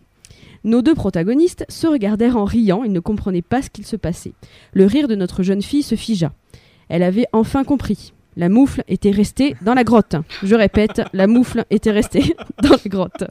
Nos 0.63 0.81
deux 0.81 0.95
protagonistes 0.95 1.65
se 1.69 1.85
regardèrent 1.85 2.37
en 2.37 2.45
riant, 2.45 2.83
ils 2.83 2.91
ne 2.91 2.99
comprenaient 2.99 3.43
pas 3.43 3.61
ce 3.61 3.69
qu'il 3.69 3.85
se 3.85 3.95
passait. 3.95 4.33
Le 4.73 4.85
rire 4.85 5.07
de 5.07 5.15
notre 5.15 5.43
jeune 5.43 5.61
fille 5.61 5.83
se 5.83 5.95
figea. 5.95 6.33
Elle 6.89 7.03
avait 7.03 7.27
enfin 7.33 7.63
compris. 7.63 8.13
La 8.37 8.49
moufle 8.49 8.83
était 8.87 9.11
restée 9.11 9.55
dans 9.61 9.75
la 9.75 9.83
grotte. 9.83 10.15
Je 10.43 10.55
répète, 10.55 11.03
la 11.13 11.27
moufle 11.27 11.65
était 11.69 11.91
restée 11.91 12.35
dans 12.63 12.71
la 12.71 12.89
grotte. 12.89 13.23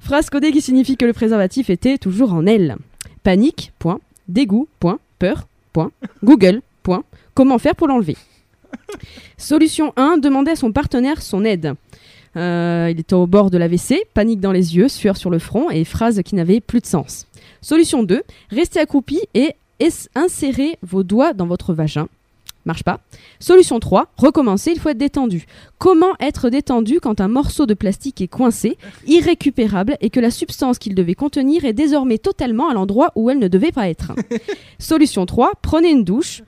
Phrase 0.00 0.28
codée 0.28 0.52
qui 0.52 0.60
signifie 0.60 0.96
que 0.96 1.06
le 1.06 1.12
préservatif 1.12 1.70
était 1.70 1.96
toujours 1.96 2.34
en 2.34 2.44
elle. 2.44 2.76
Panique, 3.22 3.72
point. 3.78 4.00
Dégoût, 4.28 4.68
point. 4.80 4.98
Peur, 5.18 5.46
Google. 6.22 6.62
Comment 7.34 7.58
faire 7.58 7.74
pour 7.74 7.88
l'enlever 7.88 8.16
Solution 9.38 9.92
1, 9.96 10.18
demander 10.18 10.52
à 10.52 10.56
son 10.56 10.72
partenaire 10.72 11.22
son 11.22 11.44
aide. 11.44 11.74
Euh, 12.36 12.88
il 12.90 12.98
était 13.00 13.14
au 13.14 13.26
bord 13.26 13.50
de 13.50 13.58
l'AVC, 13.58 14.06
panique 14.12 14.40
dans 14.40 14.52
les 14.52 14.76
yeux, 14.76 14.88
sueur 14.88 15.16
sur 15.16 15.30
le 15.30 15.38
front 15.38 15.70
et 15.70 15.84
phrase 15.84 16.22
qui 16.24 16.34
n'avait 16.34 16.60
plus 16.60 16.80
de 16.80 16.86
sens. 16.86 17.26
Solution 17.60 18.02
2, 18.02 18.22
restez 18.50 18.80
accroupi 18.80 19.20
et 19.34 19.54
insérez 20.14 20.78
vos 20.82 21.02
doigts 21.02 21.32
dans 21.32 21.46
votre 21.46 21.74
vagin. 21.74 22.08
Marche 22.64 22.82
pas. 22.82 23.00
Solution 23.40 23.78
3, 23.78 24.08
recommencer, 24.16 24.70
il 24.72 24.80
faut 24.80 24.88
être 24.88 24.98
détendu. 24.98 25.46
Comment 25.78 26.14
être 26.20 26.48
détendu 26.48 26.98
quand 27.00 27.20
un 27.20 27.28
morceau 27.28 27.66
de 27.66 27.74
plastique 27.74 28.20
est 28.20 28.28
coincé, 28.28 28.78
irrécupérable 29.06 29.96
et 30.00 30.10
que 30.10 30.20
la 30.20 30.30
substance 30.30 30.78
qu'il 30.78 30.94
devait 30.94 31.14
contenir 31.14 31.64
est 31.64 31.74
désormais 31.74 32.18
totalement 32.18 32.70
à 32.70 32.74
l'endroit 32.74 33.12
où 33.16 33.28
elle 33.28 33.38
ne 33.38 33.48
devait 33.48 33.72
pas 33.72 33.88
être? 33.88 34.12
Solution 34.78 35.26
3, 35.26 35.52
prenez 35.60 35.90
une 35.90 36.04
douche 36.04 36.42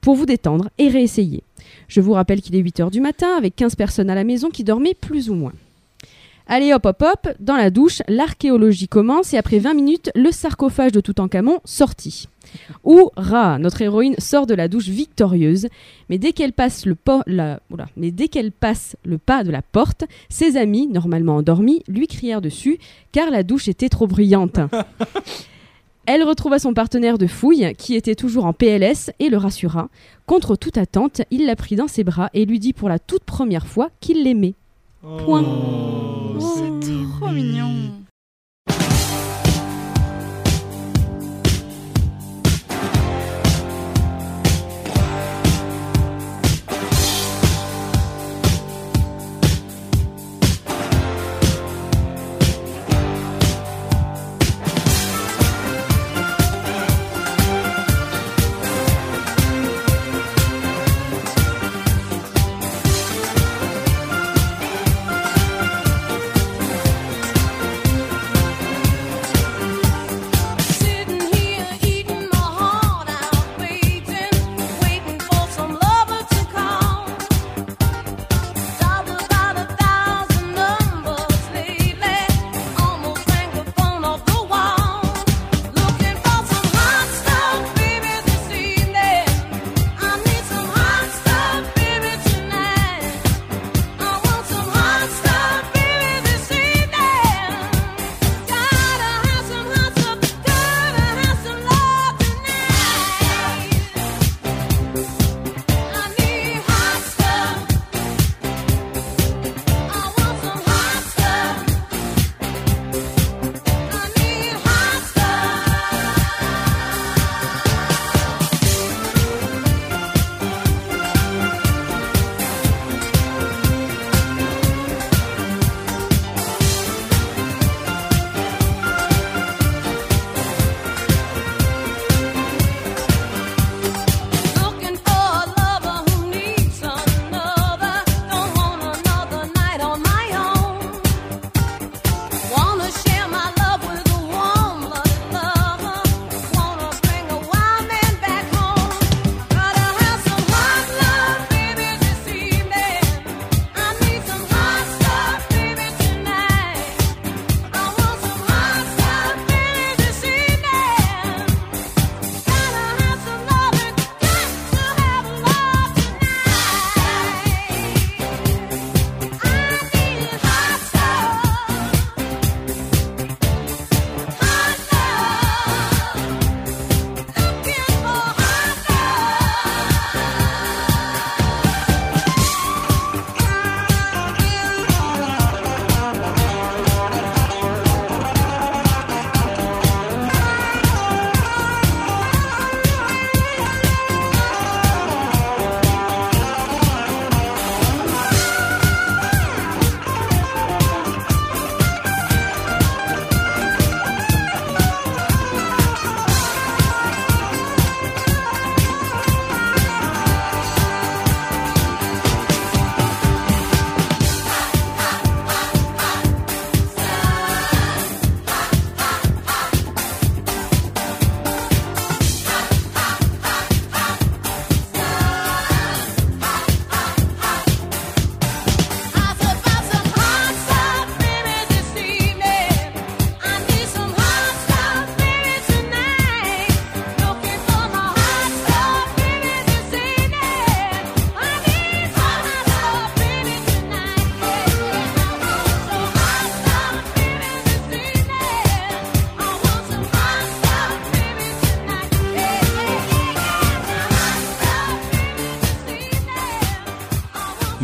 pour 0.00 0.16
vous 0.16 0.26
détendre 0.26 0.70
et 0.78 0.88
réessayer. 0.88 1.42
Je 1.88 2.00
vous 2.00 2.12
rappelle 2.12 2.40
qu'il 2.40 2.56
est 2.56 2.62
8h 2.62 2.90
du 2.90 3.00
matin 3.00 3.36
avec 3.36 3.54
15 3.54 3.76
personnes 3.76 4.10
à 4.10 4.14
la 4.14 4.24
maison 4.24 4.50
qui 4.50 4.64
dormaient 4.64 4.94
plus 4.94 5.30
ou 5.30 5.34
moins. 5.34 5.52
Allez 6.52 6.72
hop 6.74 6.84
hop 6.84 7.02
hop, 7.02 7.28
dans 7.38 7.56
la 7.56 7.70
douche, 7.70 8.02
l'archéologie 8.08 8.88
commence 8.88 9.32
et 9.32 9.36
après 9.38 9.60
20 9.60 9.72
minutes, 9.72 10.10
le 10.16 10.32
sarcophage 10.32 10.90
de 10.90 11.00
Toutankhamon 11.00 11.60
sorti. 11.64 12.26
Hourra 12.82 13.60
Notre 13.60 13.82
héroïne 13.82 14.16
sort 14.18 14.46
de 14.46 14.54
la 14.54 14.66
douche 14.66 14.88
victorieuse, 14.88 15.68
mais 16.08 16.18
dès 16.18 16.32
qu'elle 16.32 16.52
passe 16.52 16.86
le 16.86 16.96
po- 16.96 17.22
la- 17.28 17.60
oula, 17.70 17.86
mais 17.96 18.10
dès 18.10 18.26
qu'elle 18.26 18.50
passe 18.50 18.96
le 19.04 19.16
pas 19.18 19.44
de 19.44 19.52
la 19.52 19.62
porte, 19.62 20.02
ses 20.28 20.56
amis, 20.56 20.88
normalement 20.88 21.36
endormis, 21.36 21.84
lui 21.86 22.08
crièrent 22.08 22.40
dessus 22.40 22.78
car 23.12 23.30
la 23.30 23.44
douche 23.44 23.68
était 23.68 23.88
trop 23.88 24.08
bruyante. 24.08 24.58
Elle 26.06 26.24
retrouva 26.24 26.58
son 26.58 26.74
partenaire 26.74 27.18
de 27.18 27.28
fouille, 27.28 27.72
qui 27.78 27.94
était 27.94 28.16
toujours 28.16 28.44
en 28.46 28.52
PLS, 28.52 29.12
et 29.20 29.28
le 29.28 29.36
rassura. 29.36 29.88
Contre 30.26 30.56
toute 30.56 30.76
attente, 30.78 31.22
il 31.30 31.46
la 31.46 31.54
prit 31.54 31.76
dans 31.76 31.86
ses 31.86 32.02
bras 32.02 32.30
et 32.34 32.46
lui 32.46 32.58
dit 32.58 32.72
pour 32.72 32.88
la 32.88 32.98
toute 32.98 33.22
première 33.22 33.66
fois 33.68 33.90
qu'il 34.00 34.24
l'aimait. 34.24 34.54
Point. 35.02 35.44
C'est 36.38 37.16
trop 37.18 37.30
mignon. 37.30 37.99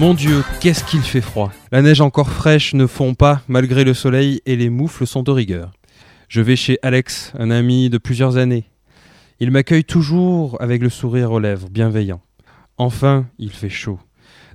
Mon 0.06 0.14
Dieu, 0.14 0.44
qu'est-ce 0.60 0.84
qu'il 0.84 1.00
fait 1.00 1.20
froid. 1.20 1.50
La 1.72 1.82
neige 1.82 2.00
encore 2.00 2.30
fraîche 2.30 2.74
ne 2.74 2.86
fond 2.86 3.14
pas 3.14 3.42
malgré 3.48 3.82
le 3.82 3.92
soleil 3.92 4.40
et 4.46 4.54
les 4.54 4.70
moufles 4.70 5.04
sont 5.04 5.24
de 5.24 5.32
rigueur. 5.32 5.72
Je 6.28 6.40
vais 6.40 6.54
chez 6.54 6.78
Alex, 6.82 7.32
un 7.36 7.50
ami 7.50 7.90
de 7.90 7.98
plusieurs 7.98 8.36
années. 8.36 8.70
Il 9.40 9.50
m'accueille 9.50 9.82
toujours 9.82 10.62
avec 10.62 10.80
le 10.80 10.90
sourire 10.90 11.32
aux 11.32 11.40
lèvres, 11.40 11.68
bienveillant. 11.68 12.20
Enfin, 12.78 13.26
il 13.40 13.50
fait 13.50 13.68
chaud. 13.68 13.98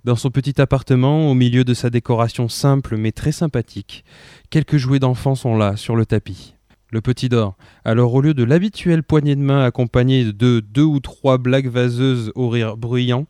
Dans 0.06 0.16
son 0.16 0.30
petit 0.30 0.62
appartement, 0.62 1.30
au 1.30 1.34
milieu 1.34 1.66
de 1.66 1.74
sa 1.74 1.90
décoration 1.90 2.48
simple 2.48 2.96
mais 2.96 3.12
très 3.12 3.34
sympathique, 3.34 4.06
quelques 4.52 4.78
jouets 4.78 5.00
d'enfants 5.00 5.36
sont 5.36 5.58
là, 5.58 5.76
sur 5.76 5.98
le 5.98 6.06
tapis. 6.06 6.56
Le 6.92 7.00
petit 7.00 7.30
dort. 7.30 7.56
Alors 7.86 8.14
au 8.14 8.20
lieu 8.20 8.34
de 8.34 8.44
l'habituelle 8.44 9.02
poignée 9.02 9.38
de 9.38 9.42
main 9.42 9.64
accompagnée 9.64 10.26
de 10.26 10.60
deux 10.60 10.84
ou 10.84 11.00
trois 11.00 11.38
blagues 11.38 11.70
vaseuses 11.70 12.34
au 12.36 12.50
rire 12.50 12.76
bruyant, 12.76 13.28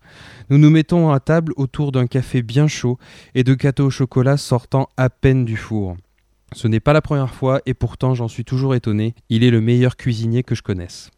nous 0.50 0.58
nous 0.58 0.71
mettons 0.71 1.12
à 1.12 1.19
table 1.19 1.54
autour 1.58 1.91
d'un 1.91 2.08
café 2.08 2.41
bien 2.41 2.67
chaud 2.67 2.97
et 3.36 3.43
de 3.43 3.54
gâteaux 3.54 3.86
au 3.86 3.91
chocolat 3.91 4.38
sortant 4.38 4.89
à 4.97 5.12
peine 5.12 5.45
du 5.45 5.58
four. 5.58 5.95
Ce 6.54 6.67
n'est 6.67 6.80
pas 6.80 6.91
la 6.91 7.02
première 7.02 7.36
fois 7.36 7.62
et 7.67 7.76
pourtant 7.76 8.15
j'en 8.15 8.28
suis 8.28 8.45
toujours 8.45 8.74
étonné, 8.74 9.13
il 9.30 9.43
est 9.43 9.52
le 9.52 9.62
meilleur 9.62 9.95
cuisinier 9.95 10.41
que 10.41 10.56
je 10.56 10.63
connaisse. 10.63 11.12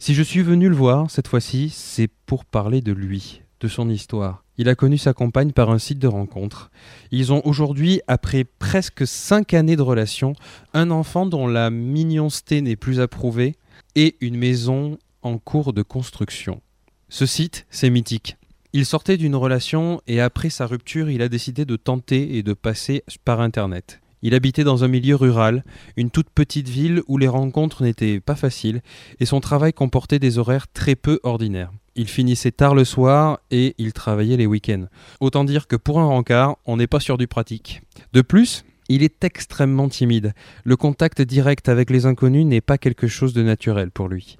Si 0.00 0.14
je 0.14 0.22
suis 0.24 0.42
venu 0.42 0.68
le 0.68 0.74
voir 0.74 1.08
cette 1.08 1.28
fois-ci, 1.28 1.70
c'est 1.70 2.08
pour 2.26 2.44
parler 2.44 2.80
de 2.80 2.92
lui, 2.92 3.42
de 3.60 3.68
son 3.68 3.88
histoire. 3.88 4.44
Il 4.56 4.68
a 4.68 4.74
connu 4.74 4.98
sa 4.98 5.12
compagne 5.12 5.52
par 5.52 5.70
un 5.70 5.78
site 5.78 5.98
de 5.98 6.06
rencontre. 6.06 6.70
Ils 7.10 7.32
ont 7.32 7.42
aujourd'hui, 7.44 8.00
après 8.06 8.44
presque 8.44 9.06
cinq 9.06 9.54
années 9.54 9.76
de 9.76 9.82
relation, 9.82 10.32
un 10.74 10.90
enfant 10.90 11.26
dont 11.26 11.46
la 11.46 11.70
mignonceté 11.70 12.60
n'est 12.60 12.76
plus 12.76 13.00
approuvée 13.00 13.56
et 13.94 14.16
une 14.20 14.36
maison 14.36 14.98
en 15.22 15.38
cours 15.38 15.72
de 15.72 15.82
construction. 15.82 16.60
Ce 17.08 17.26
site, 17.26 17.66
c'est 17.70 17.90
mythique. 17.90 18.36
Il 18.72 18.84
sortait 18.84 19.16
d'une 19.16 19.36
relation 19.36 20.02
et 20.06 20.20
après 20.20 20.50
sa 20.50 20.66
rupture, 20.66 21.08
il 21.08 21.22
a 21.22 21.28
décidé 21.28 21.64
de 21.64 21.76
tenter 21.76 22.36
et 22.36 22.42
de 22.42 22.52
passer 22.52 23.02
par 23.24 23.40
Internet. 23.40 24.00
Il 24.20 24.34
habitait 24.34 24.64
dans 24.64 24.84
un 24.84 24.88
milieu 24.88 25.14
rural, 25.14 25.64
une 25.96 26.10
toute 26.10 26.28
petite 26.30 26.68
ville 26.68 27.02
où 27.06 27.18
les 27.18 27.28
rencontres 27.28 27.82
n'étaient 27.82 28.20
pas 28.20 28.34
faciles 28.34 28.82
et 29.20 29.26
son 29.26 29.40
travail 29.40 29.72
comportait 29.72 30.18
des 30.18 30.38
horaires 30.38 30.66
très 30.68 30.96
peu 30.96 31.20
ordinaires. 31.22 31.72
Il 31.98 32.06
finissait 32.06 32.52
tard 32.52 32.76
le 32.76 32.84
soir 32.84 33.40
et 33.50 33.74
il 33.76 33.92
travaillait 33.92 34.36
les 34.36 34.46
week-ends. 34.46 34.86
Autant 35.18 35.42
dire 35.42 35.66
que 35.66 35.74
pour 35.74 35.98
un 35.98 36.06
rencard, 36.06 36.56
on 36.64 36.76
n'est 36.76 36.86
pas 36.86 37.00
sûr 37.00 37.18
du 37.18 37.26
pratique. 37.26 37.82
De 38.12 38.22
plus, 38.22 38.64
il 38.88 39.02
est 39.02 39.24
extrêmement 39.24 39.88
timide. 39.88 40.32
Le 40.62 40.76
contact 40.76 41.20
direct 41.20 41.68
avec 41.68 41.90
les 41.90 42.06
inconnus 42.06 42.46
n'est 42.46 42.60
pas 42.60 42.78
quelque 42.78 43.08
chose 43.08 43.32
de 43.32 43.42
naturel 43.42 43.90
pour 43.90 44.06
lui. 44.06 44.36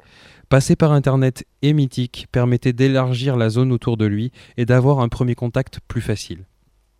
Passer 0.48 0.76
par 0.76 0.92
Internet 0.92 1.44
et 1.62 1.72
Mythique 1.72 2.28
permettait 2.30 2.72
d'élargir 2.72 3.36
la 3.36 3.50
zone 3.50 3.72
autour 3.72 3.96
de 3.96 4.06
lui 4.06 4.30
et 4.56 4.64
d'avoir 4.64 5.00
un 5.00 5.08
premier 5.08 5.34
contact 5.34 5.80
plus 5.88 6.00
facile. 6.00 6.44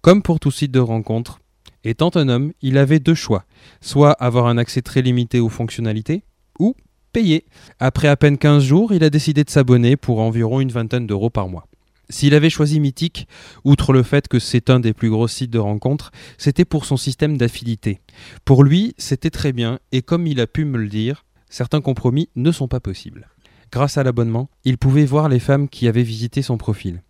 Comme 0.01 0.23
pour 0.23 0.41
tout 0.41 0.51
site 0.51 0.73
de 0.73 0.81
rencontre, 0.81 1.39
étant 1.85 2.11
un 2.17 2.29
homme, 2.29 2.53
il 2.63 2.79
avait 2.79 2.99
deux 2.99 3.15
choix. 3.15 3.45
Soit 3.81 4.11
avoir 4.11 4.49
un 4.49 4.59
accès 4.59 4.83
très 4.83 5.03
limité 5.03 5.39
aux 5.39 5.51
fonctionnalités, 5.51 6.25
ou 6.59 6.75
payé. 7.13 7.45
Après 7.81 8.09
à 8.09 8.17
peine 8.17 8.39
15 8.39 8.63
jours, 8.63 8.93
il 8.93 9.05
a 9.05 9.11
décidé 9.11 9.45
de 9.45 9.51
s'abonner 9.51 9.97
pour 9.97 10.21
environ 10.21 10.61
une 10.61 10.73
vingtaine 10.73 11.07
d'euros 11.07 11.31
par 11.31 11.49
mois. 11.49 11.67
S'il 12.11 12.35
avait 12.35 12.49
choisi 12.49 12.81
Mythique, 12.81 13.29
outre 13.65 13.93
le 13.93 14.03
fait 14.03 14.29
que 14.29 14.39
c'est 14.39 14.71
un 14.71 14.81
des 14.81 14.95
plus 14.95 15.11
gros 15.11 15.29
sites 15.29 15.51
de 15.51 15.59
rencontres, 15.59 16.11
c'était 16.39 16.65
pour 16.65 16.87
son 16.87 16.97
système 16.97 17.37
d'affidité. 17.37 18.01
Pour 18.47 18.65
lui, 18.65 18.95
c'était 18.97 19.31
très 19.31 19.53
bien, 19.53 19.79
et 19.93 20.01
comme 20.01 20.27
il 20.27 20.41
a 20.41 20.47
pu 20.47 20.65
me 20.65 20.79
le 20.79 20.89
dire, 20.89 21.27
certains 21.51 21.83
compromis 21.83 22.31
ne 22.35 22.51
sont 22.51 22.69
pas 22.69 22.81
possibles. 22.81 23.29
Grâce 23.71 23.99
à 23.99 24.03
l'abonnement, 24.03 24.49
il 24.65 24.79
pouvait 24.79 25.05
voir 25.05 25.29
les 25.29 25.39
femmes 25.39 25.69
qui 25.69 25.87
avaient 25.87 26.03
visité 26.03 26.41
son 26.41 26.57
profil. 26.57 27.03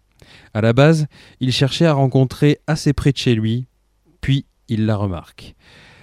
À 0.53 0.61
la 0.61 0.73
base, 0.73 1.07
il 1.39 1.53
cherchait 1.53 1.87
à 1.87 1.93
rencontrer 1.93 2.59
assez 2.67 2.93
près 2.93 3.13
de 3.13 3.19
chez 3.19 3.37
lui, 3.37 3.67
puis 4.21 4.47
il 4.69 4.85
la 4.87 4.97
remarque. 4.97 5.55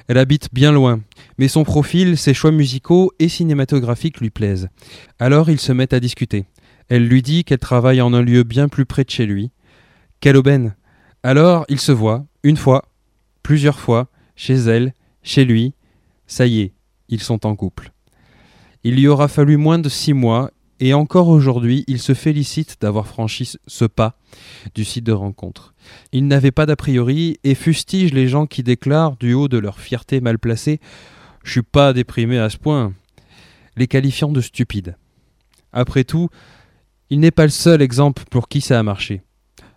Elle 0.07 0.17
habite 0.17 0.49
bien 0.53 0.71
loin, 0.71 1.01
mais 1.37 1.47
son 1.47 1.63
profil, 1.63 2.17
ses 2.17 2.33
choix 2.33 2.51
musicaux 2.51 3.11
et 3.19 3.27
cinématographiques 3.27 4.21
lui 4.21 4.29
plaisent. 4.29 4.69
Alors 5.19 5.49
ils 5.49 5.59
se 5.59 5.71
mettent 5.71 5.93
à 5.93 5.99
discuter. 5.99 6.45
Elle 6.89 7.07
lui 7.07 7.21
dit 7.21 7.43
qu'elle 7.43 7.59
travaille 7.59 8.01
en 8.01 8.13
un 8.13 8.21
lieu 8.21 8.43
bien 8.43 8.67
plus 8.67 8.85
près 8.85 9.03
de 9.03 9.09
chez 9.09 9.25
lui. 9.25 9.51
Quelle 10.19 10.37
aubaine 10.37 10.75
Alors 11.23 11.65
ils 11.69 11.79
se 11.79 11.91
voient, 11.91 12.25
une 12.43 12.57
fois, 12.57 12.85
plusieurs 13.41 13.79
fois, 13.79 14.09
chez 14.35 14.55
elle, 14.55 14.93
chez 15.23 15.45
lui. 15.45 15.73
Ça 16.27 16.45
y 16.45 16.61
est, 16.61 16.73
ils 17.09 17.21
sont 17.21 17.45
en 17.45 17.55
couple. 17.55 17.91
Il 18.83 18.95
lui 18.95 19.07
aura 19.07 19.27
fallu 19.27 19.57
moins 19.57 19.79
de 19.79 19.89
six 19.89 20.13
mois, 20.13 20.51
et 20.79 20.93
encore 20.93 21.29
aujourd'hui, 21.29 21.85
il 21.87 21.99
se 21.99 22.13
félicite 22.13 22.77
d'avoir 22.81 23.07
franchi 23.07 23.53
ce 23.65 23.85
pas 23.85 24.17
du 24.73 24.83
site 24.83 25.05
de 25.05 25.13
rencontre. 25.13 25.73
Il 26.11 26.27
n'avait 26.27 26.51
pas 26.51 26.65
d'a 26.65 26.75
priori 26.75 27.37
et 27.43 27.55
fustige 27.55 28.13
les 28.13 28.27
gens 28.27 28.45
qui 28.45 28.63
déclarent, 28.63 29.15
du 29.17 29.33
haut 29.33 29.47
de 29.47 29.57
leur 29.57 29.79
fierté 29.79 30.19
mal 30.19 30.39
placée, 30.39 30.79
Je 31.43 31.51
suis 31.51 31.61
pas 31.61 31.93
déprimé 31.93 32.39
à 32.39 32.49
ce 32.49 32.57
point, 32.57 32.93
les 33.77 33.87
qualifiant 33.87 34.31
de 34.31 34.41
stupides. 34.41 34.97
Après 35.71 36.03
tout, 36.03 36.29
il 37.09 37.19
n'est 37.19 37.31
pas 37.31 37.43
le 37.43 37.49
seul 37.49 37.81
exemple 37.81 38.23
pour 38.29 38.47
qui 38.47 38.61
ça 38.61 38.79
a 38.79 38.83
marché. 38.83 39.21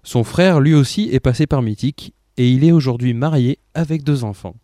Son 0.02 0.24
frère, 0.24 0.61
lui 0.61 0.74
aussi, 0.74 1.11
est 1.12 1.20
passé 1.20 1.46
par 1.46 1.61
Mythique 1.61 2.14
et 2.38 2.50
il 2.50 2.64
est 2.64 2.72
aujourd'hui 2.72 3.14
marié 3.14 3.58
avec 3.74 4.02
deux 4.02 4.24
enfants. 4.24 4.54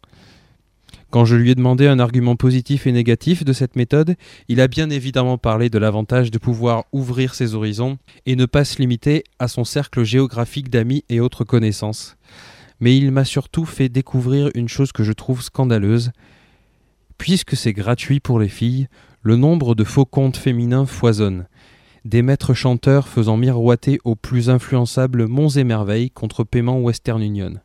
Quand 1.15 1.25
je 1.25 1.37
lui 1.37 1.53
ai 1.53 1.55
demandé 1.55 1.87
un 1.87 2.01
argument 2.01 2.35
positif 2.35 2.89
et 2.89 2.93
négatif 2.93 3.45
de 3.45 3.53
cette 3.53 3.77
méthode, 3.77 4.17
il 4.49 4.61
a 4.61 4.67
bien 4.67 4.91
évidemment 4.91 5.39
parlé 5.39 5.71
de 5.71 5.79
l'avantage 5.79 6.33
de 6.33 6.39
pouvoir 6.39 6.87
ouvrir 6.91 7.37
ses 7.37 7.55
horizons 7.55 7.99
et 8.27 8.35
ne 8.35 8.47
pas 8.47 8.65
se 8.65 8.79
limiter 8.79 9.23
à 9.39 9.47
son 9.47 9.63
cercle 9.63 10.03
géographique 10.03 10.71
d'amis 10.71 11.05
et 11.09 11.21
autres 11.21 11.45
connaissances. 11.45 12.17
Mais 12.81 12.97
il 12.97 13.13
m'a 13.13 13.25
surtout 13.25 13.65
fait 13.65 13.89
découvrir 13.89 14.51
une 14.57 14.67
chose 14.67 14.91
que 14.91 15.05
je 15.05 15.13
trouve 15.13 15.41
scandaleuse. 15.41 16.11
Puisque 17.17 17.55
c'est 17.55 17.73
gratuit 17.73 18.19
pour 18.19 18.41
les 18.41 18.49
filles, 18.49 18.89
le 19.23 19.37
nombre 19.37 19.77
de 19.77 19.85
faux 19.85 20.07
comptes 20.07 20.37
féminins 20.37 20.85
foisonne. 20.85 21.47
Des 22.05 22.23
maîtres 22.23 22.55
chanteurs 22.55 23.07
faisant 23.07 23.37
miroiter 23.37 24.01
aux 24.03 24.17
plus 24.17 24.51
influençables 24.51 25.29
monts 25.29 25.51
et 25.51 25.63
merveilles 25.63 26.11
contre 26.11 26.43
paiement 26.43 26.81
Western 26.81 27.23
Union. 27.23 27.61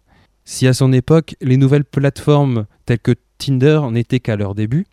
Si 0.45 0.67
à 0.67 0.73
son 0.73 0.93
époque, 0.93 1.35
les 1.41 1.57
nouvelles 1.57 1.83
plateformes 1.85 2.67
telles 2.85 2.99
que 2.99 3.15
Tinder 3.39 3.81
n'était 3.91 4.19
qu'à 4.19 4.35
leur 4.35 4.53
début, 4.53 4.85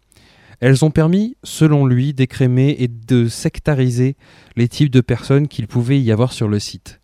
elles 0.61 0.85
ont 0.85 0.91
permis, 0.91 1.37
selon 1.45 1.85
lui, 1.85 2.15
d'écrémer 2.15 2.77
et 2.79 2.89
de 2.89 3.29
sectariser 3.29 4.17
les 4.57 4.69
types 4.69 4.91
de 4.91 5.03
personnes 5.03 5.49
qu'il 5.49 5.67
pouvait 5.67 6.01
y 6.01 6.11
avoir 6.11 6.33
sur 6.33 6.49
le 6.49 6.59
site. 6.59 7.01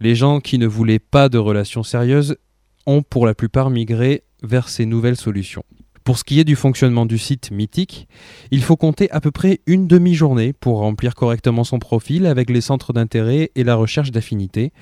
Les 0.00 0.16
gens 0.16 0.40
qui 0.40 0.58
ne 0.58 0.66
voulaient 0.66 0.98
pas 0.98 1.28
de 1.28 1.38
relations 1.38 1.84
sérieuses 1.84 2.36
ont 2.86 3.02
pour 3.02 3.24
la 3.24 3.34
plupart 3.34 3.70
migré 3.70 4.24
vers 4.42 4.68
ces 4.68 4.84
nouvelles 4.84 5.16
solutions. 5.16 5.62
Pour 6.02 6.18
ce 6.18 6.24
qui 6.24 6.40
est 6.40 6.44
du 6.44 6.56
fonctionnement 6.56 7.06
du 7.06 7.16
site 7.16 7.52
mythique, 7.52 8.08
il 8.50 8.62
faut 8.62 8.76
compter 8.76 9.08
à 9.12 9.20
peu 9.20 9.30
près 9.30 9.60
une 9.66 9.86
demi-journée 9.86 10.52
pour 10.52 10.78
remplir 10.78 11.14
correctement 11.14 11.62
son 11.62 11.78
profil 11.78 12.26
avec 12.26 12.50
les 12.50 12.60
centres 12.60 12.92
d'intérêt 12.92 13.52
et 13.54 13.62
la 13.62 13.76
recherche 13.76 14.10
d'affinité. 14.10 14.72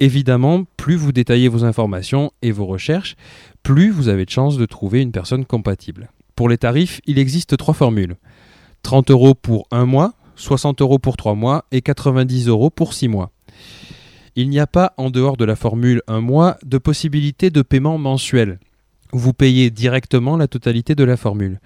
Évidemment, 0.00 0.64
plus 0.76 0.96
vous 0.96 1.12
détaillez 1.12 1.48
vos 1.48 1.64
informations 1.64 2.32
et 2.42 2.52
vos 2.52 2.66
recherches, 2.66 3.16
plus 3.62 3.90
vous 3.90 4.08
avez 4.08 4.24
de 4.24 4.30
chances 4.30 4.56
de 4.56 4.66
trouver 4.66 5.02
une 5.02 5.12
personne 5.12 5.44
compatible. 5.44 6.10
Pour 6.36 6.48
les 6.48 6.58
tarifs, 6.58 7.00
il 7.06 7.18
existe 7.18 7.56
trois 7.56 7.74
formules. 7.74 8.16
30 8.82 9.10
euros 9.10 9.34
pour 9.34 9.66
un 9.72 9.86
mois, 9.86 10.14
60 10.36 10.80
euros 10.82 11.00
pour 11.00 11.16
trois 11.16 11.34
mois 11.34 11.64
et 11.72 11.82
90 11.82 12.46
euros 12.46 12.70
pour 12.70 12.94
six 12.94 13.08
mois. 13.08 13.32
Il 14.36 14.48
n'y 14.48 14.60
a 14.60 14.68
pas, 14.68 14.94
en 14.98 15.10
dehors 15.10 15.36
de 15.36 15.44
la 15.44 15.56
formule 15.56 16.00
un 16.06 16.20
mois, 16.20 16.58
de 16.64 16.78
possibilité 16.78 17.50
de 17.50 17.62
paiement 17.62 17.98
mensuel. 17.98 18.60
Vous 19.12 19.32
payez 19.32 19.70
directement 19.70 20.36
la 20.36 20.46
totalité 20.46 20.94
de 20.94 21.02
la 21.02 21.16
formule. 21.16 21.58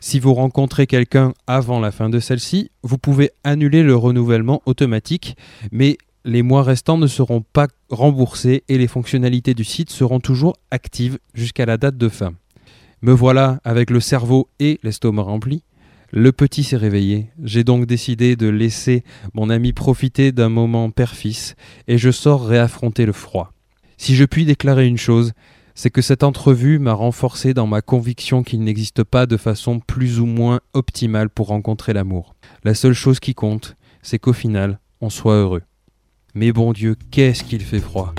Si 0.00 0.18
vous 0.18 0.34
rencontrez 0.34 0.88
quelqu'un 0.88 1.32
avant 1.46 1.78
la 1.78 1.92
fin 1.92 2.08
de 2.08 2.18
celle-ci, 2.18 2.70
vous 2.82 2.98
pouvez 2.98 3.30
annuler 3.44 3.84
le 3.84 3.94
renouvellement 3.94 4.62
automatique, 4.66 5.36
mais 5.70 5.96
les 6.24 6.42
mois 6.42 6.62
restants 6.62 6.98
ne 6.98 7.06
seront 7.06 7.40
pas 7.40 7.68
remboursés 7.90 8.64
et 8.68 8.78
les 8.78 8.86
fonctionnalités 8.86 9.54
du 9.54 9.64
site 9.64 9.90
seront 9.90 10.20
toujours 10.20 10.56
actives 10.70 11.18
jusqu'à 11.34 11.66
la 11.66 11.76
date 11.76 11.96
de 11.96 12.08
fin. 12.08 12.34
Me 13.02 13.12
voilà 13.12 13.60
avec 13.64 13.90
le 13.90 14.00
cerveau 14.00 14.48
et 14.58 14.80
l'estomac 14.82 15.22
remplis. 15.22 15.62
Le 16.10 16.32
petit 16.32 16.64
s'est 16.64 16.76
réveillé. 16.76 17.30
J'ai 17.42 17.64
donc 17.64 17.86
décidé 17.86 18.34
de 18.34 18.48
laisser 18.48 19.04
mon 19.34 19.50
ami 19.50 19.72
profiter 19.72 20.32
d'un 20.32 20.48
moment 20.48 20.90
père-fils 20.90 21.54
et 21.86 21.98
je 21.98 22.10
sors 22.10 22.46
réaffronter 22.46 23.06
le 23.06 23.12
froid. 23.12 23.52
Si 23.98 24.16
je 24.16 24.24
puis 24.24 24.44
déclarer 24.44 24.86
une 24.86 24.96
chose, 24.96 25.32
c'est 25.74 25.90
que 25.90 26.02
cette 26.02 26.24
entrevue 26.24 26.80
m'a 26.80 26.92
renforcé 26.92 27.54
dans 27.54 27.68
ma 27.68 27.82
conviction 27.82 28.42
qu'il 28.42 28.64
n'existe 28.64 29.04
pas 29.04 29.26
de 29.26 29.36
façon 29.36 29.78
plus 29.78 30.18
ou 30.18 30.26
moins 30.26 30.60
optimale 30.72 31.30
pour 31.30 31.48
rencontrer 31.48 31.92
l'amour. 31.92 32.34
La 32.64 32.74
seule 32.74 32.94
chose 32.94 33.20
qui 33.20 33.34
compte, 33.34 33.76
c'est 34.02 34.18
qu'au 34.18 34.32
final, 34.32 34.80
on 35.00 35.10
soit 35.10 35.34
heureux. 35.34 35.62
Mais 36.38 36.52
bon 36.52 36.72
Dieu, 36.72 36.94
qu'est-ce 37.10 37.42
qu'il 37.42 37.62
fait 37.62 37.80
froid. 37.80 38.14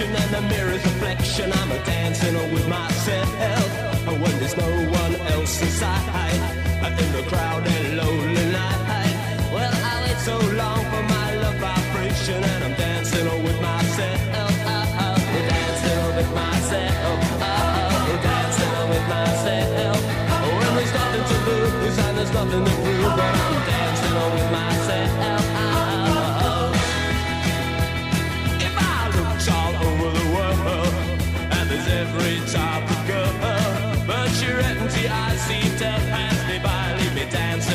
and 0.00 0.34
the 0.34 0.40
mirror's 0.42 0.82
reflection. 0.84 1.52
I'm 1.52 1.70
a 1.70 1.84
dancing 1.84 2.34
with 2.52 2.66
myself 2.66 3.28
when 4.06 4.38
there's 4.38 4.56
no 4.56 4.90
one 4.90 5.14
else 5.32 5.60
inside. 5.60 6.02
In 6.82 7.12
the 7.12 7.22
crowd 7.28 7.66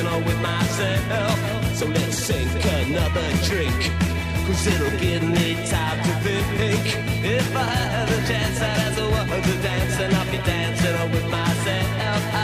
with 0.05 0.41
myself. 0.41 1.75
So 1.75 1.87
let's 1.87 2.17
sink 2.17 2.51
another 2.53 3.27
drink, 3.43 3.91
cause 4.45 4.67
it'll 4.67 4.99
give 4.99 5.23
me 5.23 5.55
time 5.67 6.03
to 6.03 6.13
think. 6.25 6.85
If 7.23 7.55
I 7.55 7.63
have 7.63 8.09
a 8.09 8.27
chance, 8.27 8.61
I'd 8.61 8.77
ask 8.77 8.95
the 8.95 9.09
world 9.09 9.43
to 9.43 9.63
dance, 9.63 9.99
and 9.99 10.13
I'll 10.13 10.31
be 10.31 10.37
dancing 10.37 11.11
with 11.11 11.29
myself. 11.29 12.36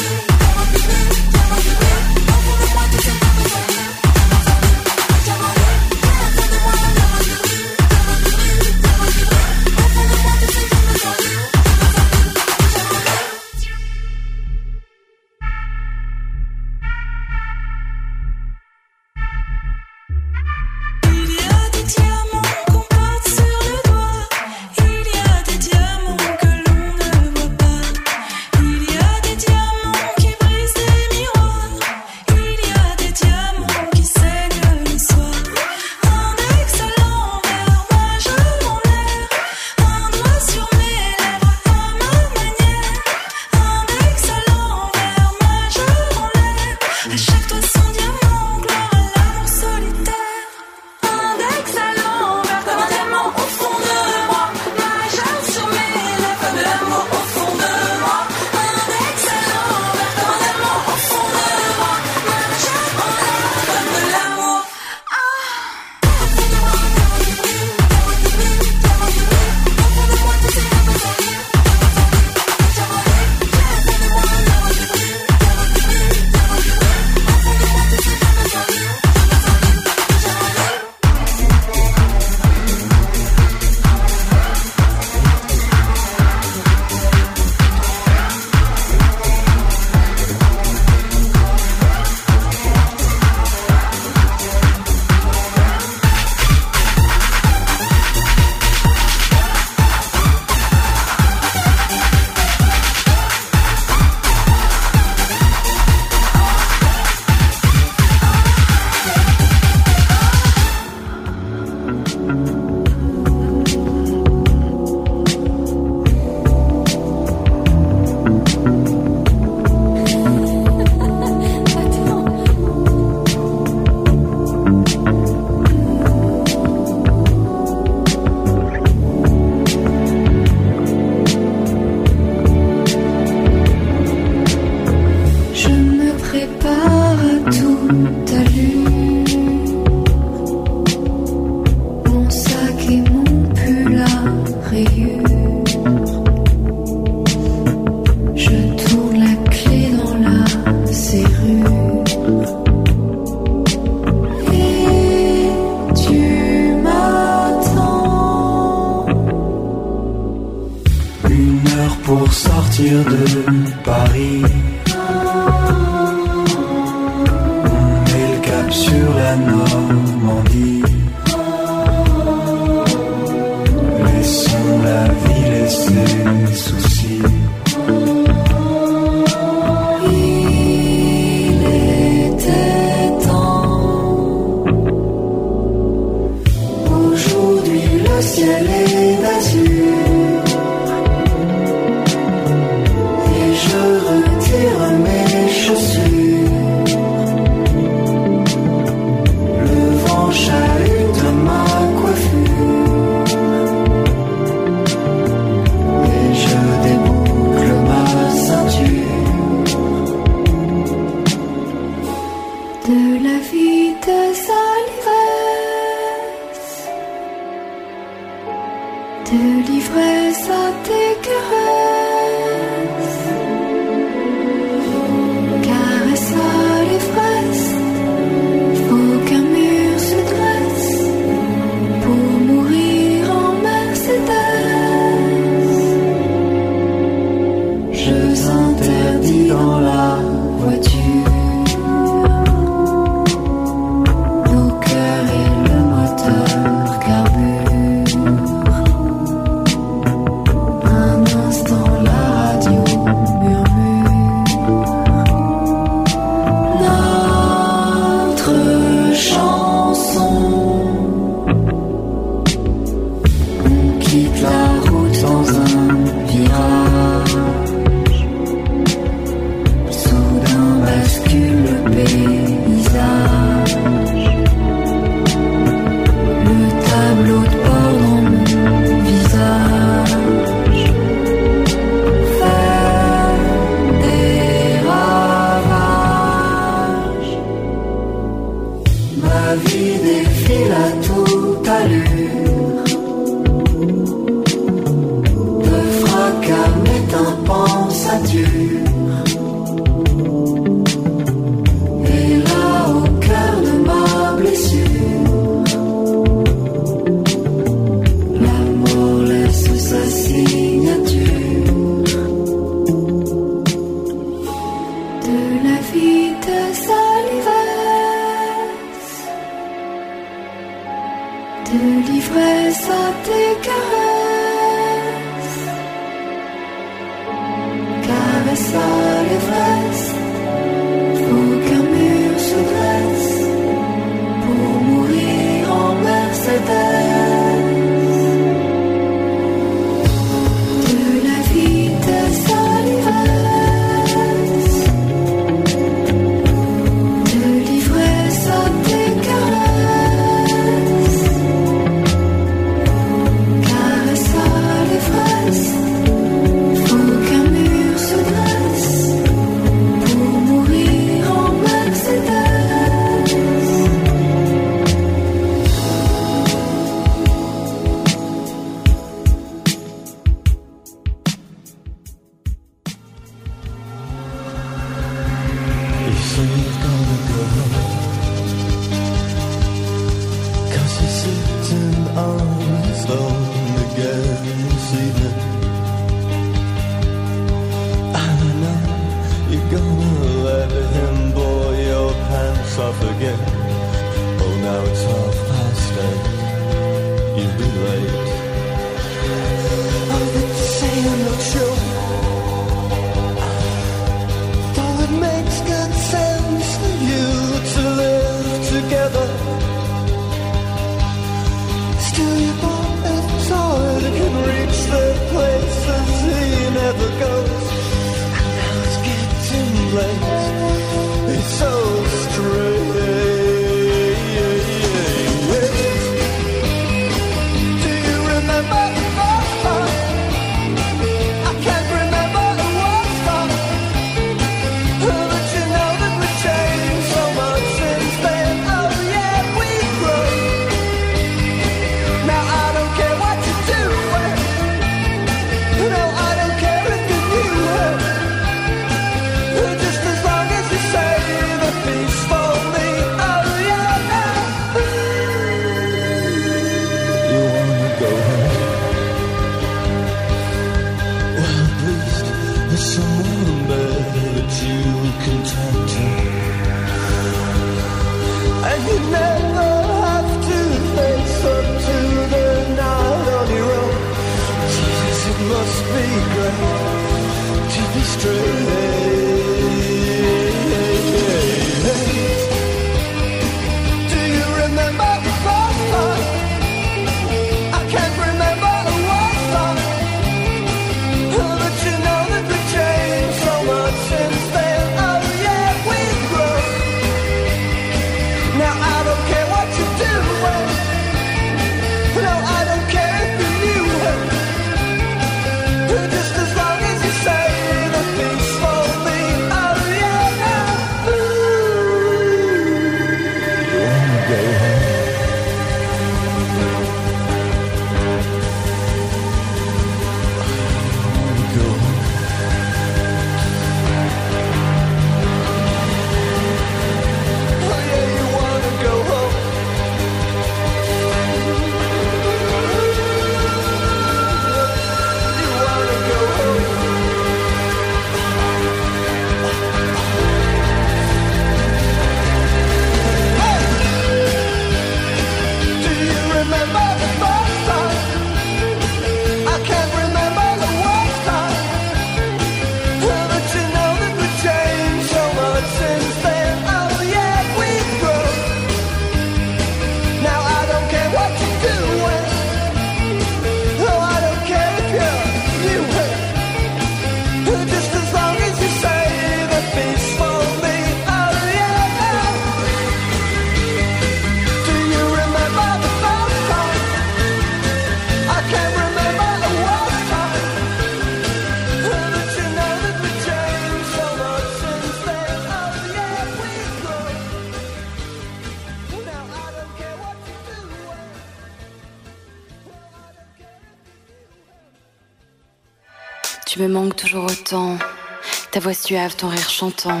Ta 597.44 598.60
voix 598.60 598.72
suave, 598.72 599.16
ton 599.16 599.28
rire 599.28 599.50
chantant. 599.50 600.00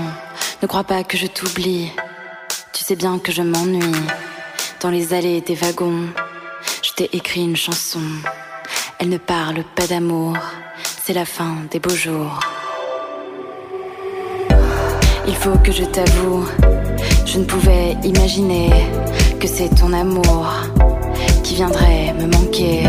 Ne 0.62 0.66
crois 0.66 0.84
pas 0.84 1.04
que 1.04 1.18
je 1.18 1.26
t'oublie. 1.26 1.92
Tu 2.72 2.82
sais 2.82 2.96
bien 2.96 3.18
que 3.18 3.32
je 3.32 3.42
m'ennuie. 3.42 4.00
Dans 4.80 4.88
les 4.88 5.12
allées 5.12 5.42
des 5.42 5.54
wagons, 5.54 6.06
je 6.82 6.92
t'ai 6.92 7.14
écrit 7.14 7.42
une 7.42 7.56
chanson. 7.56 8.00
Elle 8.98 9.10
ne 9.10 9.18
parle 9.18 9.62
pas 9.74 9.86
d'amour. 9.86 10.38
C'est 11.04 11.12
la 11.12 11.26
fin 11.26 11.56
des 11.70 11.80
beaux 11.80 11.94
jours. 11.94 12.40
Il 15.26 15.36
faut 15.36 15.58
que 15.58 15.72
je 15.72 15.84
t'avoue, 15.84 16.46
je 17.26 17.38
ne 17.38 17.44
pouvais 17.44 17.92
imaginer 18.04 18.70
que 19.38 19.46
c'est 19.46 19.68
ton 19.68 19.92
amour 19.92 20.46
qui 21.42 21.56
viendrait 21.56 22.14
me 22.14 22.26
manquer. 22.26 22.84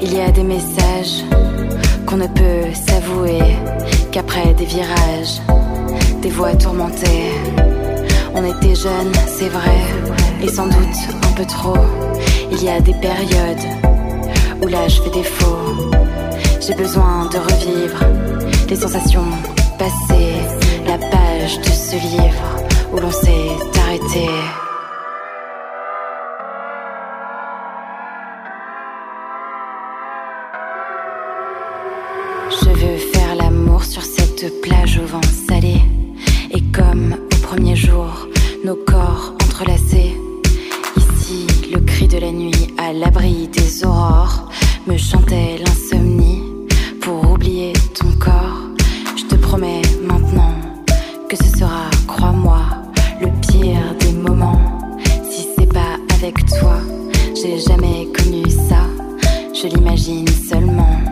Il 0.00 0.14
y 0.14 0.20
a 0.20 0.30
des 0.30 0.44
messages 0.44 1.24
qu'on 2.12 2.18
ne 2.18 2.26
peut 2.26 2.74
s'avouer 2.74 3.40
qu'après 4.10 4.52
des 4.52 4.66
virages, 4.66 5.40
des 6.20 6.28
voix 6.28 6.54
tourmentées. 6.56 7.32
On 8.34 8.44
était 8.44 8.74
jeunes, 8.74 9.12
c'est 9.26 9.48
vrai, 9.48 9.80
et 10.42 10.48
sans 10.48 10.66
doute 10.66 10.98
un 11.26 11.32
peu 11.34 11.46
trop. 11.46 11.78
Il 12.50 12.62
y 12.62 12.68
a 12.68 12.80
des 12.82 12.92
périodes 12.92 13.66
où 14.60 14.66
l'âge 14.66 15.00
fait 15.00 15.10
défaut. 15.10 15.56
J'ai 16.60 16.74
besoin 16.74 17.30
de 17.32 17.38
revivre 17.38 18.00
les 18.68 18.76
sensations 18.76 19.30
passées, 19.78 20.34
la 20.86 20.98
page 20.98 21.60
de 21.60 21.70
ce 21.70 21.94
livre 21.94 22.60
où 22.92 23.00
l'on 23.00 23.10
s'est 23.10 23.80
arrêté. 23.86 24.28
Plage 34.46 34.98
au 34.98 35.06
vent 35.06 35.20
salé. 35.48 35.80
Et 36.50 36.60
comme 36.72 37.14
au 37.14 37.46
premier 37.46 37.76
jour, 37.76 38.28
nos 38.64 38.74
corps 38.74 39.34
entrelacés. 39.44 40.16
Ici, 40.96 41.46
le 41.72 41.80
cri 41.80 42.08
de 42.08 42.18
la 42.18 42.32
nuit 42.32 42.74
à 42.78 42.92
l'abri 42.92 43.48
des 43.48 43.84
aurores 43.84 44.48
me 44.86 44.96
chantait 44.96 45.58
l'insomnie 45.58 46.42
pour 47.00 47.30
oublier 47.30 47.72
ton 47.94 48.10
corps. 48.18 48.62
Je 49.16 49.24
te 49.24 49.34
promets 49.36 49.82
maintenant 50.02 50.54
que 51.28 51.36
ce 51.36 51.58
sera, 51.58 51.88
crois-moi, 52.06 52.60
le 53.20 53.28
pire 53.46 53.94
des 54.00 54.12
moments. 54.12 54.60
Si 55.30 55.46
c'est 55.56 55.72
pas 55.72 55.96
avec 56.14 56.44
toi, 56.46 56.78
j'ai 57.34 57.58
jamais 57.58 58.08
connu 58.16 58.48
ça. 58.50 58.86
Je 59.54 59.68
l'imagine 59.68 60.26
seulement. 60.28 61.11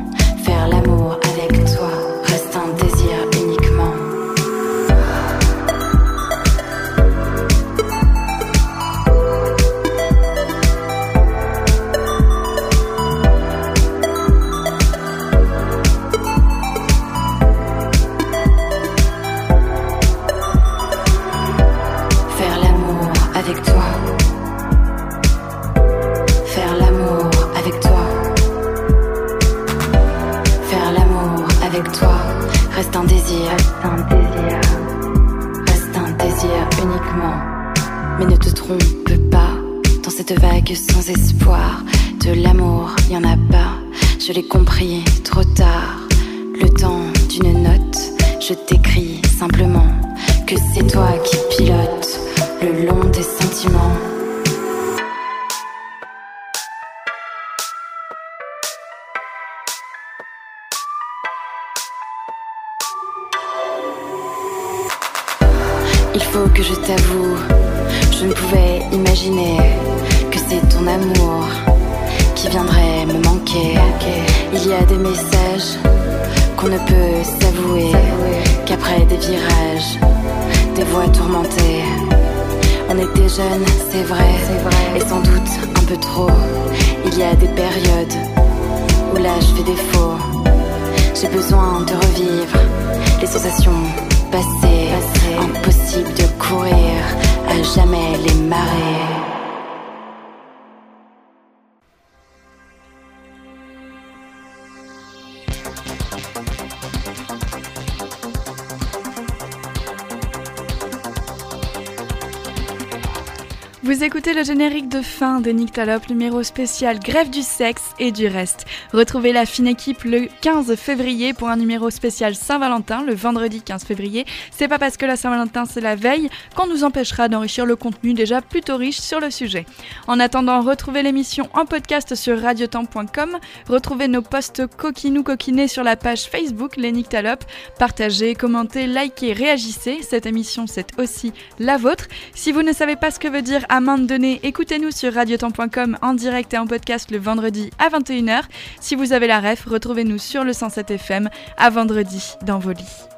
Vous 113.83 114.05
écoutez 114.05 114.35
le 114.35 114.45
générique 114.45 114.91
de 114.91 115.01
fin 115.01 115.41
de 115.41 115.51
Nyctalope, 115.51 116.11
numéro 116.11 116.43
spécial 116.43 116.99
Grève 116.99 117.31
du 117.31 117.41
sexe 117.41 117.95
et 117.99 118.13
du 118.13 118.27
reste. 118.27 118.67
Retrouvez 118.93 119.33
la 119.33 119.47
fine 119.47 119.69
équipe 119.69 120.05
le 120.05 120.29
15 120.43 120.75
février 120.75 121.33
pour 121.33 121.49
un 121.49 121.57
numéro 121.57 121.89
spécial 121.89 122.35
Saint-Valentin, 122.35 123.03
le 123.03 123.15
vendredi 123.15 123.63
15 123.63 123.85
février. 123.85 124.27
C'est 124.51 124.69
pas 124.69 124.79
parce 124.79 124.99
que 124.99 125.07
la 125.07 125.17
Saint-Valentin 125.17 125.65
c'est 125.65 125.81
la 125.81 125.97
veille 125.97 126.29
qu'on 126.55 126.67
nous 126.67 126.85
empêchera 126.85 127.29
d'enrichir 127.29 127.65
le 127.65 127.75
contenu 127.75 128.13
déjà 128.13 128.43
plutôt 128.43 128.77
riche 128.77 129.01
sur 129.01 129.19
le 129.19 129.31
sujet. 129.31 129.65
En 130.07 130.21
attendant, 130.21 130.61
retrouvez 130.61 131.03
l'émission 131.03 131.49
en 131.55 131.65
podcast 131.65 132.15
sur 132.15 132.39
radiotemps.com, 132.39 133.39
retrouvez 133.67 134.09
nos 134.09 134.21
posts 134.21 134.67
coquinous 134.77 135.23
coquinés 135.23 135.69
sur 135.69 135.85
la 135.85 135.97
page 135.97 136.25
Facebook 136.25 136.77
Les 136.77 136.93
Nyctalopes, 136.93 137.47
partagez, 137.79 138.35
commentez, 138.35 138.87
likez, 138.87 139.33
réagissez. 139.33 140.01
Cette 140.03 140.27
émission 140.27 140.67
c'est 140.67 141.01
aussi 141.01 141.33
la 141.59 141.79
vôtre. 141.79 142.09
Si 142.35 142.53
vous 142.53 142.63
ne 142.63 142.75
savez 142.75 142.97
pas 142.97 143.11
ce 143.11 143.19
que 143.19 143.29
veut 143.29 143.41
dire 143.41 143.65
main 143.81 143.99
de 143.99 144.07
données, 144.07 144.41
écoutez-nous 144.43 144.91
sur 144.91 145.13
radiotemps.com 145.13 145.99
en 146.03 146.15
direct 146.15 146.55
et 146.55 146.59
en 146.59 146.67
podcast 146.67 147.11
le 147.11 147.19
vendredi 147.19 147.71
à 147.79 147.89
21h. 147.89 148.43
Si 148.81 148.95
vous 148.95 149.13
avez 149.13 149.27
la 149.27 149.41
ref, 149.41 149.67
retrouvez-nous 149.67 150.19
sur 150.19 150.45
le 150.45 150.53
107 150.53 150.91
FM 150.93 151.31
à 151.57 151.71
vendredi 151.71 152.35
dans 152.43 152.59
vos 152.59 152.73
lits. 152.73 153.10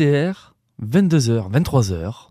RTR, 0.00 0.54
22h, 0.80 1.50
23h. 1.50 2.29